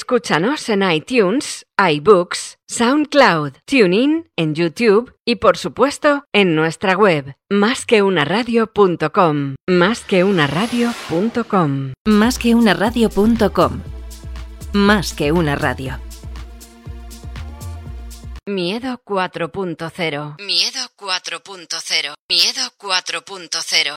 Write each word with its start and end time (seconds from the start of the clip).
Escúchanos 0.00 0.66
en 0.70 0.82
iTunes, 0.90 1.66
iBooks, 1.76 2.56
SoundCloud, 2.66 3.52
TuneIn, 3.66 4.30
en 4.34 4.54
YouTube 4.54 5.14
y 5.26 5.36
por 5.36 5.58
supuesto 5.58 6.24
en 6.32 6.54
nuestra 6.54 6.96
web 6.96 7.36
másqueunaradio.com. 7.50 9.56
Másqueunaradio.com. 9.66 11.92
Másqueunaradio.com. 12.06 13.82
Más 14.72 15.12
que 15.12 15.32
una 15.32 15.54
radio. 15.54 16.00
Miedo 18.46 19.02
4.0. 19.04 20.42
Miedo 20.42 20.80
4.0. 20.96 22.14
Miedo 22.30 22.62
4.0. 22.78 23.96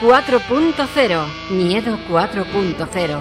4.0. 0.00 1.26
Miedo 1.50 1.98
4.0. 2.10 3.18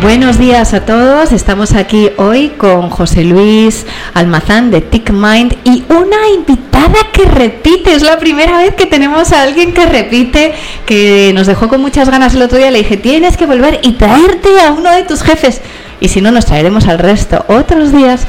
Buenos 0.00 0.38
días 0.38 0.74
a 0.74 0.84
todos, 0.84 1.30
estamos 1.30 1.74
aquí 1.74 2.10
hoy 2.16 2.48
con 2.48 2.90
José 2.90 3.22
Luis 3.22 3.86
Almazán 4.14 4.72
de 4.72 4.80
TickMind 4.80 5.56
y 5.64 5.84
una 5.90 6.28
invitada 6.34 6.96
que 7.12 7.24
repite, 7.24 7.94
es 7.94 8.02
la 8.02 8.18
primera 8.18 8.56
vez 8.56 8.74
que 8.74 8.86
tenemos 8.86 9.32
a 9.32 9.42
alguien 9.42 9.72
que 9.72 9.86
repite, 9.86 10.54
que 10.86 11.30
nos 11.34 11.46
dejó 11.46 11.68
con 11.68 11.80
muchas 11.80 12.08
ganas 12.08 12.34
el 12.34 12.42
otro 12.42 12.58
día, 12.58 12.72
le 12.72 12.78
dije, 12.78 12.96
tienes 12.96 13.36
que 13.36 13.46
volver 13.46 13.78
y 13.82 13.92
traerte 13.92 14.60
a 14.66 14.72
uno 14.72 14.90
de 14.90 15.04
tus 15.04 15.22
jefes 15.22 15.60
y 16.02 16.08
si 16.08 16.20
no 16.20 16.32
nos 16.32 16.46
traeremos 16.46 16.88
al 16.88 16.98
resto 16.98 17.44
otros 17.46 17.92
días. 17.92 18.26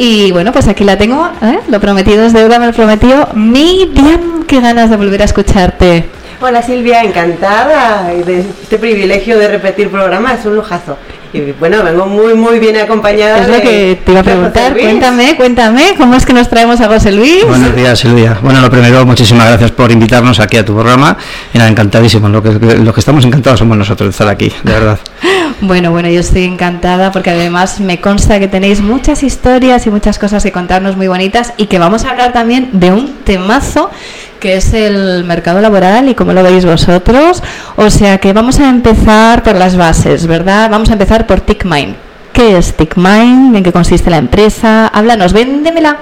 Y 0.00 0.30
bueno, 0.30 0.52
pues 0.52 0.68
aquí 0.68 0.84
la 0.84 0.96
tengo, 0.96 1.28
¿eh? 1.42 1.58
lo 1.68 1.80
prometido 1.80 2.24
es 2.24 2.32
deuda, 2.32 2.60
me 2.60 2.66
lo 2.66 2.72
prometió. 2.72 3.28
Miriam, 3.34 4.44
qué 4.46 4.60
ganas 4.60 4.90
de 4.90 4.96
volver 4.96 5.22
a 5.22 5.24
escucharte. 5.24 6.08
Hola 6.40 6.62
Silvia, 6.62 7.02
encantada 7.02 8.04
de 8.04 8.38
este 8.38 8.78
privilegio 8.78 9.36
de 9.36 9.48
repetir 9.48 9.90
programa, 9.90 10.34
es 10.34 10.46
un 10.46 10.54
lujazo. 10.54 10.96
Y 11.32 11.52
bueno, 11.52 11.82
vengo 11.82 12.06
muy 12.06 12.34
muy 12.34 12.58
bien 12.58 12.76
acompañada. 12.76 13.42
Es 13.42 13.48
lo 13.48 13.60
que 13.60 14.00
te 14.02 14.12
iba 14.12 14.20
a 14.20 14.24
preguntar, 14.24 14.72
cuéntame, 14.72 15.36
cuéntame, 15.36 15.94
¿cómo 15.98 16.14
es 16.14 16.24
que 16.24 16.32
nos 16.32 16.48
traemos 16.48 16.80
a 16.80 16.88
José 16.88 17.12
Luis? 17.12 17.46
Buenos 17.46 17.76
días 17.76 17.98
Silvia. 17.98 18.38
Bueno, 18.42 18.60
lo 18.62 18.70
primero, 18.70 19.04
muchísimas 19.04 19.46
gracias 19.46 19.70
por 19.72 19.92
invitarnos 19.92 20.40
aquí 20.40 20.56
a 20.56 20.64
tu 20.64 20.74
programa. 20.74 21.18
Nada, 21.52 21.68
encantadísimo, 21.68 22.28
lo 22.28 22.42
que, 22.42 22.52
lo 22.52 22.94
que 22.94 23.00
estamos 23.00 23.24
encantados 23.26 23.58
somos 23.58 23.76
nosotros 23.76 24.06
de 24.06 24.10
estar 24.10 24.28
aquí, 24.28 24.52
de 24.62 24.72
verdad. 24.72 24.98
Bueno, 25.60 25.90
bueno, 25.90 26.08
yo 26.08 26.20
estoy 26.20 26.44
encantada 26.44 27.10
porque 27.10 27.30
además 27.30 27.80
me 27.80 28.00
consta 28.00 28.38
que 28.38 28.46
tenéis 28.46 28.80
muchas 28.80 29.24
historias 29.24 29.88
y 29.88 29.90
muchas 29.90 30.16
cosas 30.16 30.44
que 30.44 30.52
contarnos 30.52 30.96
muy 30.96 31.08
bonitas 31.08 31.52
y 31.56 31.66
que 31.66 31.80
vamos 31.80 32.04
a 32.04 32.10
hablar 32.10 32.32
también 32.32 32.70
de 32.74 32.92
un 32.92 33.12
temazo 33.24 33.90
que 34.38 34.56
es 34.56 34.72
el 34.72 35.24
mercado 35.24 35.60
laboral 35.60 36.08
y 36.08 36.14
cómo 36.14 36.32
lo 36.32 36.42
veis 36.42 36.64
vosotros. 36.64 37.42
O 37.76 37.90
sea 37.90 38.18
que 38.18 38.32
vamos 38.32 38.58
a 38.60 38.68
empezar 38.68 39.42
por 39.42 39.56
las 39.56 39.76
bases, 39.76 40.26
¿verdad? 40.26 40.70
Vamos 40.70 40.90
a 40.90 40.94
empezar 40.94 41.26
por 41.26 41.40
TickMind. 41.40 41.94
¿Qué 42.32 42.56
es 42.56 42.74
TickMind? 42.74 43.56
¿En 43.56 43.62
qué 43.62 43.72
consiste 43.72 44.10
la 44.10 44.18
empresa? 44.18 44.86
Háblanos, 44.88 45.32
véndemela. 45.32 45.96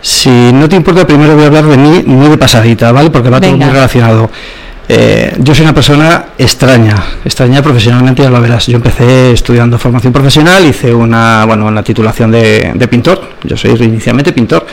Si 0.00 0.28
no 0.28 0.68
te 0.68 0.74
importa, 0.74 1.06
primero 1.06 1.34
voy 1.34 1.44
a 1.44 1.46
hablar 1.46 1.66
de 1.66 1.76
mí, 1.76 2.02
muy 2.04 2.28
de 2.28 2.36
pasadita, 2.36 2.90
¿vale? 2.90 3.10
Porque 3.10 3.30
va 3.30 3.40
todo 3.40 3.56
muy 3.56 3.70
relacionado. 3.70 4.30
Eh, 4.88 5.36
yo 5.38 5.54
soy 5.54 5.64
una 5.64 5.74
persona 5.74 6.24
extraña, 6.36 6.96
extraña 7.24 7.62
profesionalmente, 7.62 8.22
ya 8.22 8.30
lo 8.30 8.40
verás. 8.40 8.66
Yo 8.66 8.76
empecé 8.76 9.30
estudiando 9.32 9.78
formación 9.78 10.12
profesional, 10.12 10.66
hice 10.66 10.92
una, 10.92 11.44
bueno, 11.46 11.66
una 11.66 11.84
titulación 11.84 12.32
de, 12.32 12.72
de 12.74 12.88
pintor. 12.88 13.22
Yo 13.44 13.56
soy 13.56 13.70
inicialmente 13.80 14.32
pintor 14.32 14.66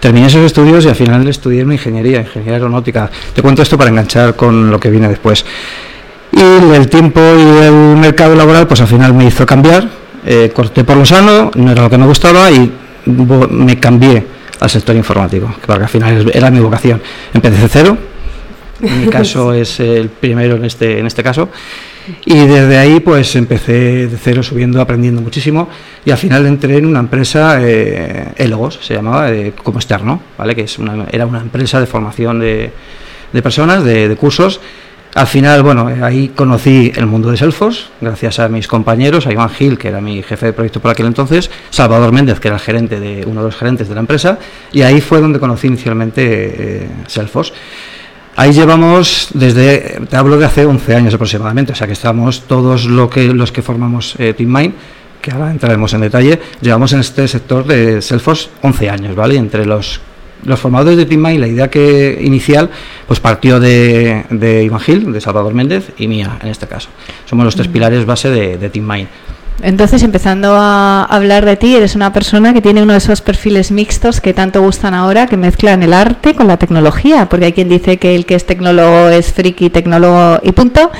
terminé 0.00 0.26
esos 0.26 0.44
estudios 0.44 0.84
y 0.84 0.88
al 0.88 0.94
final 0.94 1.26
estudié 1.28 1.64
mi 1.64 1.74
ingeniería, 1.74 2.20
ingeniería 2.20 2.54
aeronáutica. 2.54 3.10
Te 3.34 3.42
cuento 3.42 3.62
esto 3.62 3.76
para 3.76 3.90
enganchar 3.90 4.36
con 4.36 4.70
lo 4.70 4.78
que 4.78 4.90
viene 4.90 5.08
después. 5.08 5.44
Y 6.32 6.40
el 6.74 6.88
tiempo 6.88 7.20
y 7.20 7.64
el 7.64 7.96
mercado 7.96 8.34
laboral, 8.34 8.66
pues 8.66 8.80
al 8.80 8.86
final 8.86 9.14
me 9.14 9.26
hizo 9.26 9.46
cambiar, 9.46 9.88
eh, 10.26 10.50
corté 10.54 10.84
por 10.84 10.96
lo 10.96 11.04
sano, 11.04 11.50
no 11.54 11.72
era 11.72 11.82
lo 11.82 11.90
que 11.90 11.98
me 11.98 12.06
gustaba 12.06 12.50
y 12.50 12.70
me 13.06 13.80
cambié 13.80 14.24
al 14.60 14.70
sector 14.70 14.94
informático, 14.94 15.54
porque 15.66 15.82
al 15.82 15.88
final 15.88 16.30
era 16.34 16.50
mi 16.50 16.60
vocación. 16.60 17.00
Empecé 17.32 17.62
de 17.62 17.68
cero, 17.68 17.98
en 18.80 19.00
mi 19.00 19.06
caso 19.10 19.52
es 19.52 19.80
el 19.80 20.08
primero 20.08 20.56
en 20.56 20.64
este, 20.64 20.98
en 20.98 21.06
este 21.06 21.22
caso, 21.22 21.48
y 22.24 22.46
desde 22.46 22.78
ahí 22.78 23.00
pues 23.00 23.34
empecé 23.36 24.06
de 24.08 24.16
cero 24.16 24.42
subiendo, 24.42 24.80
aprendiendo 24.80 25.20
muchísimo 25.20 25.68
y 26.04 26.10
al 26.10 26.18
final 26.18 26.46
entré 26.46 26.78
en 26.78 26.86
una 26.86 27.00
empresa, 27.00 27.58
eh, 27.60 28.32
Elogos 28.36 28.78
se 28.82 28.94
llamaba, 28.94 29.30
como 29.62 29.78
externo, 29.78 30.20
¿vale? 30.36 30.54
que 30.54 30.62
es 30.62 30.78
una, 30.78 31.06
era 31.10 31.26
una 31.26 31.40
empresa 31.40 31.80
de 31.80 31.86
formación 31.86 32.40
de, 32.40 32.72
de 33.32 33.42
personas, 33.42 33.84
de, 33.84 34.16
cursos. 34.16 34.60
Al 35.14 35.26
final, 35.26 35.62
bueno, 35.62 35.88
ahí 36.02 36.28
conocí 36.28 36.92
el 36.94 37.06
mundo 37.06 37.30
de 37.30 37.36
Salesforce, 37.36 37.86
gracias 38.00 38.38
a 38.38 38.48
mis 38.48 38.68
compañeros, 38.68 39.26
a 39.26 39.32
Iván 39.32 39.48
Gil, 39.48 39.78
que 39.78 39.88
era 39.88 40.00
mi 40.00 40.22
jefe 40.22 40.46
de 40.46 40.52
proyecto 40.52 40.80
por 40.80 40.90
aquel 40.90 41.06
entonces, 41.06 41.50
Salvador 41.70 42.12
Méndez, 42.12 42.40
que 42.40 42.48
era 42.48 42.56
el 42.56 42.62
gerente 42.62 43.00
de 43.00 43.24
uno 43.26 43.40
de 43.40 43.46
los 43.46 43.56
gerentes 43.56 43.88
de 43.88 43.94
la 43.94 44.00
empresa, 44.00 44.38
y 44.70 44.82
ahí 44.82 45.00
fue 45.00 45.20
donde 45.20 45.40
conocí 45.40 45.66
inicialmente 45.66 46.82
eh, 46.84 46.88
Salesforce. 47.06 47.52
Ahí 48.38 48.52
llevamos 48.52 49.30
desde, 49.34 49.98
te 50.08 50.16
hablo 50.16 50.38
de 50.38 50.46
hace 50.46 50.64
11 50.64 50.94
años 50.94 51.12
aproximadamente, 51.12 51.72
o 51.72 51.74
sea 51.74 51.88
que 51.88 51.92
estamos 51.92 52.42
todos 52.42 52.84
lo 52.84 53.10
que, 53.10 53.34
los 53.34 53.50
que 53.50 53.62
formamos 53.62 54.14
eh, 54.16 54.32
TeamMind, 54.32 54.74
que 55.20 55.32
ahora 55.32 55.50
entraremos 55.50 55.92
en 55.94 56.02
detalle, 56.02 56.38
llevamos 56.60 56.92
en 56.92 57.00
este 57.00 57.26
sector 57.26 57.66
de 57.66 58.00
Salesforce 58.00 58.50
11 58.62 58.90
años, 58.90 59.16
¿vale? 59.16 59.34
Entre 59.34 59.66
los 59.66 60.00
los 60.44 60.60
formadores 60.60 60.96
de 60.96 61.06
TeamMind, 61.06 61.40
la 61.40 61.48
idea 61.48 61.68
que 61.68 62.16
inicial, 62.22 62.70
pues 63.08 63.18
partió 63.18 63.58
de, 63.58 64.24
de 64.30 64.62
Iván 64.62 64.78
Gil, 64.78 65.12
de 65.12 65.20
Salvador 65.20 65.52
Méndez 65.52 65.90
y 65.98 66.06
mía, 66.06 66.38
en 66.40 66.46
este 66.46 66.68
caso. 66.68 66.90
Somos 67.28 67.44
los 67.44 67.56
tres 67.56 67.66
pilares 67.66 68.06
base 68.06 68.30
de, 68.30 68.56
de 68.56 68.70
TeamMind. 68.70 69.08
Entonces, 69.62 70.02
empezando 70.02 70.54
a 70.56 71.04
hablar 71.04 71.44
de 71.44 71.56
ti, 71.56 71.74
eres 71.74 71.96
una 71.96 72.12
persona 72.12 72.52
que 72.52 72.62
tiene 72.62 72.82
uno 72.82 72.92
de 72.92 72.98
esos 72.98 73.20
perfiles 73.20 73.72
mixtos 73.72 74.20
que 74.20 74.32
tanto 74.32 74.62
gustan 74.62 74.94
ahora, 74.94 75.26
que 75.26 75.36
mezclan 75.36 75.82
el 75.82 75.92
arte 75.92 76.34
con 76.34 76.46
la 76.46 76.58
tecnología, 76.58 77.28
porque 77.28 77.46
hay 77.46 77.52
quien 77.52 77.68
dice 77.68 77.96
que 77.98 78.14
el 78.14 78.24
que 78.24 78.36
es 78.36 78.46
tecnólogo 78.46 79.08
es 79.08 79.32
friki, 79.32 79.70
tecnólogo 79.70 80.38
y 80.42 80.52
punto, 80.52 80.92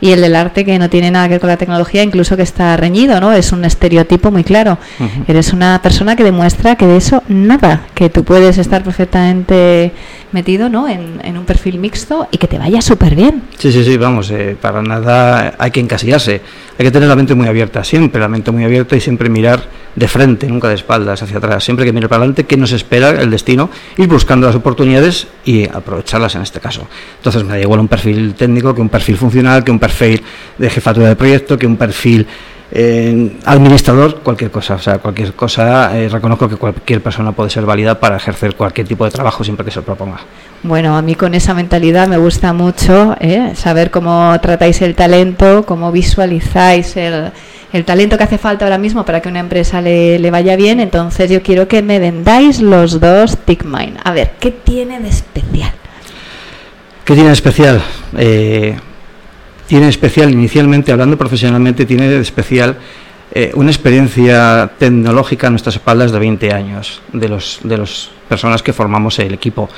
y 0.00 0.12
el 0.12 0.20
del 0.20 0.36
arte 0.36 0.64
que 0.64 0.78
no 0.78 0.90
tiene 0.90 1.10
nada 1.10 1.26
que 1.26 1.34
ver 1.34 1.40
con 1.40 1.48
la 1.48 1.56
tecnología, 1.56 2.02
incluso 2.02 2.36
que 2.36 2.42
está 2.42 2.76
reñido, 2.76 3.20
¿no? 3.20 3.32
Es 3.32 3.52
un 3.52 3.64
estereotipo 3.64 4.30
muy 4.30 4.44
claro. 4.44 4.78
Eres 5.26 5.52
una 5.52 5.80
persona 5.82 6.16
que 6.16 6.24
demuestra 6.24 6.76
que 6.76 6.86
de 6.86 6.96
eso 6.96 7.22
nada, 7.28 7.86
que 7.94 8.10
tú 8.10 8.24
puedes 8.24 8.58
estar 8.58 8.82
perfectamente 8.82 9.92
metido, 10.32 10.68
¿no? 10.68 10.88
En, 10.88 11.36
un 11.36 11.44
perfil 11.44 11.78
mixto 11.78 12.28
y 12.30 12.38
que 12.38 12.48
te 12.48 12.58
vaya 12.58 12.80
súper 12.80 13.14
bien. 13.14 13.42
Sí, 13.58 13.70
sí, 13.70 13.84
sí, 13.84 13.96
vamos, 13.96 14.30
eh, 14.30 14.56
para 14.60 14.82
nada 14.82 15.54
hay 15.58 15.70
que 15.70 15.80
encasillarse, 15.80 16.40
hay 16.78 16.84
que 16.84 16.90
tener 16.90 17.08
la 17.08 17.16
mente 17.16 17.34
muy 17.34 17.46
abierta, 17.46 17.84
siempre 17.84 18.20
la 18.20 18.28
mente 18.28 18.50
muy 18.50 18.64
abierta 18.64 18.96
y 18.96 19.00
siempre 19.00 19.28
mirar 19.28 19.64
de 19.96 20.08
frente, 20.08 20.46
nunca 20.46 20.68
de 20.68 20.74
espaldas 20.74 21.22
hacia 21.22 21.38
atrás, 21.38 21.64
siempre 21.64 21.84
que 21.84 21.92
mirar 21.92 22.08
para 22.08 22.18
adelante, 22.18 22.44
que 22.44 22.56
nos 22.56 22.70
espera 22.72 23.10
el 23.10 23.30
destino, 23.30 23.70
ir 23.96 24.06
buscando 24.06 24.46
las 24.46 24.54
oportunidades 24.54 25.26
y 25.44 25.68
aprovecharlas 25.68 26.34
en 26.34 26.42
este 26.42 26.60
caso. 26.60 26.86
Entonces 27.16 27.42
me 27.42 27.54
da 27.54 27.60
igual 27.60 27.80
un 27.80 27.88
perfil 27.88 28.34
técnico 28.34 28.74
que 28.74 28.82
un 28.82 28.90
perfil 28.90 29.16
funcional, 29.16 29.64
que 29.64 29.72
un 29.72 29.78
perfil 29.78 30.22
de 30.58 30.70
jefatura 30.70 31.08
de 31.08 31.16
proyecto, 31.16 31.58
que 31.58 31.66
un 31.66 31.76
perfil 31.76 32.26
eh, 32.72 33.36
administrador, 33.44 34.20
cualquier 34.20 34.50
cosa, 34.50 34.74
o 34.74 34.78
sea, 34.78 34.98
cualquier 34.98 35.32
cosa, 35.34 35.96
eh, 35.96 36.08
reconozco 36.08 36.48
que 36.48 36.56
cualquier 36.56 37.00
persona 37.00 37.32
puede 37.32 37.50
ser 37.50 37.64
válida 37.64 37.98
para 37.98 38.16
ejercer 38.16 38.54
cualquier 38.56 38.88
tipo 38.88 39.04
de 39.04 39.10
trabajo 39.10 39.44
siempre 39.44 39.64
que 39.64 39.70
se 39.70 39.80
lo 39.80 39.84
proponga. 39.84 40.18
Bueno, 40.62 40.96
a 40.96 41.02
mí 41.02 41.14
con 41.14 41.34
esa 41.34 41.54
mentalidad 41.54 42.08
me 42.08 42.16
gusta 42.16 42.52
mucho 42.52 43.16
¿eh? 43.20 43.52
saber 43.54 43.90
cómo 43.90 44.36
tratáis 44.40 44.82
el 44.82 44.96
talento, 44.96 45.64
cómo 45.64 45.92
visualizáis 45.92 46.96
el, 46.96 47.30
el, 47.72 47.84
talento 47.84 48.18
que 48.18 48.24
hace 48.24 48.38
falta 48.38 48.64
ahora 48.64 48.78
mismo 48.78 49.04
para 49.04 49.20
que 49.20 49.28
una 49.28 49.40
empresa 49.40 49.80
le, 49.80 50.18
le, 50.18 50.30
vaya 50.32 50.56
bien. 50.56 50.80
Entonces 50.80 51.30
yo 51.30 51.42
quiero 51.42 51.68
que 51.68 51.82
me 51.82 52.00
vendáis 52.00 52.60
los 52.60 52.98
dos 52.98 53.38
TickMine. 53.44 53.94
A 54.02 54.12
ver, 54.12 54.32
¿qué 54.40 54.50
tiene 54.50 54.98
de 54.98 55.08
especial? 55.08 55.72
¿Qué 57.04 57.14
tiene 57.14 57.28
de 57.28 57.34
especial? 57.34 57.80
Eh, 58.16 58.76
tiene 59.66 59.88
especial, 59.88 60.30
inicialmente 60.30 60.92
hablando 60.92 61.16
profesionalmente, 61.16 61.86
tiene 61.86 62.08
de 62.08 62.20
especial 62.20 62.78
eh, 63.32 63.52
una 63.54 63.70
experiencia 63.70 64.70
tecnológica 64.78 65.48
a 65.48 65.50
nuestras 65.50 65.76
espaldas 65.76 66.12
de 66.12 66.18
20 66.18 66.52
años 66.52 67.02
de 67.12 67.28
los 67.28 67.60
de 67.64 67.78
las 67.78 68.10
personas 68.28 68.62
que 68.62 68.72
formamos 68.72 69.18
el 69.18 69.34
equipo. 69.34 69.68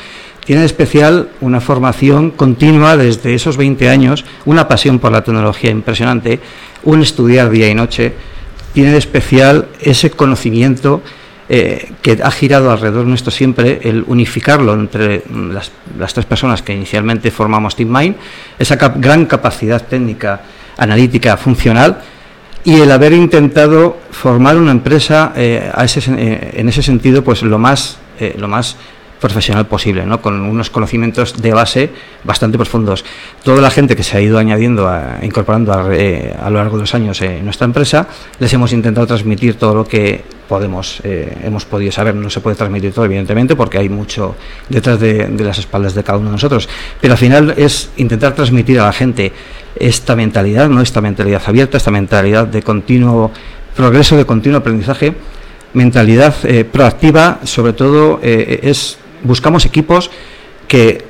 Tiene 0.44 0.60
de 0.60 0.66
especial 0.66 1.30
una 1.40 1.60
formación 1.60 2.30
continua 2.30 2.96
desde 2.96 3.34
esos 3.34 3.56
20 3.56 3.88
años, 3.88 4.24
una 4.46 4.68
pasión 4.68 4.98
por 4.98 5.12
la 5.12 5.22
tecnología 5.22 5.70
impresionante, 5.70 6.40
un 6.84 7.02
estudiar 7.02 7.50
día 7.50 7.68
y 7.68 7.74
noche. 7.74 8.14
Tiene 8.72 8.92
de 8.92 8.98
especial 8.98 9.68
ese 9.80 10.10
conocimiento 10.10 11.02
eh, 11.48 11.92
que 12.02 12.18
ha 12.22 12.30
girado 12.30 12.70
alrededor 12.70 13.06
nuestro 13.06 13.30
siempre, 13.30 13.80
el 13.82 14.04
unificarlo 14.06 14.74
entre 14.74 15.22
las, 15.50 15.72
las 15.98 16.14
tres 16.14 16.26
personas 16.26 16.62
que 16.62 16.74
inicialmente 16.74 17.30
formamos 17.30 17.74
TeamMind, 17.76 18.16
esa 18.58 18.76
gran 18.76 19.26
capacidad 19.26 19.82
técnica, 19.82 20.42
analítica, 20.76 21.36
funcional, 21.36 22.02
y 22.64 22.80
el 22.80 22.90
haber 22.90 23.12
intentado 23.12 23.96
formar 24.10 24.56
una 24.56 24.72
empresa 24.72 25.32
eh, 25.36 25.72
eh, 25.74 26.50
en 26.54 26.68
ese 26.68 26.82
sentido 26.82 27.24
pues 27.24 27.42
lo 27.42 27.58
más 27.58 27.98
eh, 28.20 28.34
lo 28.36 28.48
más 28.48 28.76
profesional 29.20 29.66
posible, 29.66 30.06
¿no? 30.06 30.20
con 30.20 30.40
unos 30.40 30.70
conocimientos 30.70 31.40
de 31.40 31.52
base 31.52 31.90
bastante 32.24 32.56
profundos. 32.56 33.04
Toda 33.42 33.60
la 33.60 33.70
gente 33.70 33.96
que 33.96 34.02
se 34.02 34.16
ha 34.16 34.20
ido 34.20 34.38
añadiendo, 34.38 34.90
incorporando 35.22 35.72
a, 35.72 35.82
lo 35.82 36.56
largo 36.56 36.76
de 36.76 36.82
los 36.82 36.94
años 36.94 37.20
en 37.22 37.44
nuestra 37.44 37.64
empresa, 37.64 38.06
les 38.38 38.52
hemos 38.52 38.72
intentado 38.72 39.06
transmitir 39.06 39.54
todo 39.54 39.74
lo 39.74 39.84
que 39.86 40.22
podemos, 40.48 41.00
hemos 41.04 41.64
podido 41.64 41.92
saber. 41.92 42.14
No 42.14 42.30
se 42.30 42.40
puede 42.40 42.56
transmitir 42.56 42.92
todo, 42.92 43.04
evidentemente, 43.04 43.54
porque 43.54 43.78
hay 43.78 43.88
mucho 43.88 44.34
detrás 44.68 44.98
de, 44.98 45.26
de 45.26 45.44
las 45.44 45.58
espaldas 45.58 45.94
de 45.94 46.02
cada 46.02 46.18
uno 46.18 46.28
de 46.28 46.32
nosotros, 46.32 46.68
pero 47.00 47.14
al 47.14 47.18
final 47.18 47.54
es 47.56 47.90
intentar 47.96 48.34
transmitir 48.34 48.80
a 48.80 48.86
la 48.86 48.92
gente 48.92 49.32
esta 49.76 50.16
mentalidad, 50.16 50.68
¿no? 50.68 50.80
esta 50.80 51.00
mentalidad 51.00 51.42
abierta, 51.46 51.76
esta 51.76 51.90
mentalidad 51.90 52.46
de 52.46 52.62
continuo 52.62 53.30
progreso, 53.76 54.16
de 54.16 54.24
continuo 54.24 54.58
aprendizaje, 54.58 55.14
mentalidad 55.74 56.34
eh, 56.44 56.64
proactiva, 56.64 57.40
sobre 57.44 57.72
todo 57.72 58.20
eh, 58.22 58.60
es 58.62 58.98
buscamos 59.22 59.64
equipos 59.66 60.10
que 60.66 61.04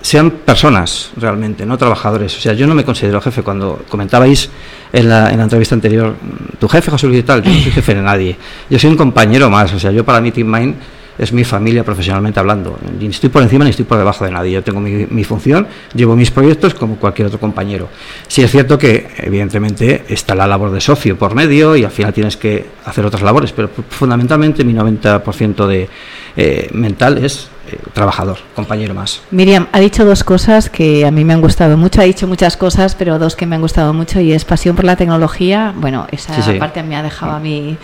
sean 0.00 0.30
personas 0.30 1.12
realmente, 1.16 1.64
no 1.64 1.78
trabajadores. 1.78 2.36
O 2.36 2.40
sea, 2.40 2.52
yo 2.52 2.66
no 2.66 2.74
me 2.74 2.84
considero 2.84 3.20
jefe. 3.22 3.42
Cuando 3.42 3.84
comentabais 3.88 4.50
en 4.92 5.08
la, 5.08 5.30
en 5.30 5.38
la 5.38 5.44
entrevista 5.44 5.74
anterior, 5.74 6.14
tu 6.58 6.68
jefe 6.68 6.90
José 6.90 7.06
Luis 7.06 7.20
y 7.20 7.22
tal, 7.22 7.42
yo 7.42 7.50
no 7.50 7.60
soy 7.60 7.72
jefe 7.72 7.94
de 7.94 8.02
nadie. 8.02 8.36
Yo 8.68 8.78
soy 8.78 8.90
un 8.90 8.96
compañero 8.96 9.48
más. 9.48 9.72
O 9.72 9.78
sea, 9.78 9.90
yo 9.92 10.04
para 10.04 10.20
mí 10.20 10.30
Team 10.30 10.46
Mind 10.46 10.74
es 11.18 11.32
mi 11.32 11.44
familia 11.44 11.84
profesionalmente 11.84 12.40
hablando. 12.40 12.78
Ni 12.98 13.06
estoy 13.06 13.30
por 13.30 13.42
encima 13.42 13.64
ni 13.64 13.70
estoy 13.70 13.84
por 13.84 13.98
debajo 13.98 14.24
de 14.24 14.30
nadie. 14.30 14.52
Yo 14.52 14.62
tengo 14.62 14.80
mi, 14.80 15.24
función, 15.24 15.66
llevo 15.94 16.16
mis 16.16 16.30
proyectos 16.30 16.74
como 16.74 16.96
cualquier 16.96 17.28
otro 17.28 17.40
compañero. 17.40 17.88
Sí 18.28 18.42
es 18.42 18.50
cierto 18.50 18.78
que, 18.78 19.08
evidentemente, 19.18 20.04
está 20.08 20.34
la 20.34 20.46
labor 20.46 20.70
de 20.70 20.80
socio 20.80 21.16
por 21.16 21.34
medio 21.34 21.76
y 21.76 21.84
al 21.84 21.90
final 21.90 22.12
tienes 22.12 22.36
que 22.36 22.66
hacer 22.84 23.04
otras 23.04 23.22
labores, 23.22 23.52
pero 23.52 23.70
fundamentalmente 23.88 24.64
mi 24.64 24.74
90% 24.74 25.66
de 25.66 25.88
eh, 26.36 26.68
mental 26.72 27.24
es 27.24 27.48
eh, 27.70 27.78
trabajador, 27.92 28.38
compañero 28.54 28.92
más. 28.92 29.22
Miriam, 29.30 29.68
ha 29.72 29.80
dicho 29.80 30.04
dos 30.04 30.22
cosas 30.24 30.68
que 30.68 31.06
a 31.06 31.10
mí 31.10 31.24
me 31.24 31.32
han 31.32 31.40
gustado 31.40 31.76
mucho. 31.76 32.00
Ha 32.00 32.04
dicho 32.04 32.26
muchas 32.26 32.56
cosas, 32.56 32.94
pero 32.94 33.18
dos 33.18 33.36
que 33.36 33.46
me 33.46 33.54
han 33.56 33.62
gustado 33.62 33.94
mucho 33.94 34.20
y 34.20 34.32
es 34.32 34.44
pasión 34.44 34.76
por 34.76 34.84
la 34.84 34.96
tecnología. 34.96 35.72
Bueno, 35.76 36.06
esa 36.10 36.34
parte 36.58 36.82
me 36.82 36.96
ha 36.96 37.02
dejado 37.02 37.32
a 37.32 37.40
mí 37.40 37.78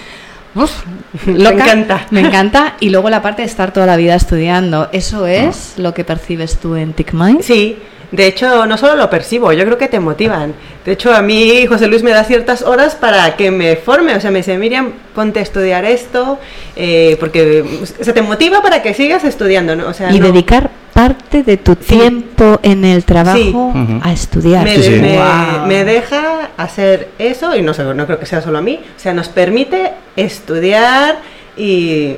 me 1.27 1.49
encanta. 1.49 2.07
Me 2.11 2.21
encanta. 2.21 2.77
Y 2.81 2.91
luego 2.91 3.11
la 3.11 3.23
parte 3.23 3.43
de 3.43 3.49
estar 3.49 3.73
toda 3.73 3.87
la 3.87 3.97
vida 3.97 4.15
estudiando. 4.15 4.89
¿Eso 4.93 5.27
es 5.27 5.75
lo 5.77 5.95
que 5.95 6.05
percibes 6.05 6.59
tú 6.59 6.77
en 6.77 6.93
TickMind? 6.93 7.43
Sí, 7.43 7.79
de 8.13 8.27
hecho, 8.27 8.67
no 8.67 8.77
solo 8.77 8.97
lo 8.97 9.09
percibo, 9.09 9.53
yo 9.53 9.65
creo 9.65 9.79
que 9.79 9.89
te 9.89 10.01
motivan. 10.01 10.55
De 10.85 10.93
hecho, 10.93 11.13
a 11.15 11.23
mí 11.23 11.67
José 11.67 11.87
Luis 11.87 12.03
me 12.03 12.11
da 12.11 12.25
ciertas 12.25 12.63
horas 12.63 12.95
para 12.97 13.37
que 13.37 13.51
me 13.51 13.77
forme. 13.77 14.17
O 14.17 14.21
sea, 14.21 14.31
me 14.31 14.39
dice, 14.39 14.59
Miriam, 14.59 14.93
ponte 15.15 15.39
a 15.39 15.43
estudiar 15.43 15.85
esto, 15.85 16.39
eh, 16.75 17.17
porque 17.21 17.65
se 18.01 18.13
te 18.13 18.23
motiva 18.23 18.63
para 18.63 18.83
que 18.83 18.95
sigas 18.95 19.23
estudiando, 19.25 19.77
¿no? 19.77 19.89
O 19.89 19.95
sea, 19.95 20.11
y 20.11 20.19
dedicar 20.19 20.71
parte 20.93 21.45
de 21.45 21.57
tu 21.57 21.77
tiempo 21.77 22.59
en 22.63 22.85
el 22.85 23.05
trabajo 23.05 23.73
a 24.03 24.13
estudiar. 24.13 24.65
Me, 24.65 25.85
deja 25.85 26.51
hacer 26.57 27.11
eso, 27.19 27.55
y 27.57 27.63
no, 27.63 27.75
sé, 27.75 27.85
no 27.85 28.07
creo 28.07 28.19
que 28.19 28.27
sea 28.27 28.43
solo 28.43 28.59
a 28.59 28.63
mí, 28.63 28.81
o 28.97 29.01
sea, 29.01 29.15
nos 29.15 29.29
permite 29.29 29.93
estudiar 30.17 31.19
y 31.57 32.17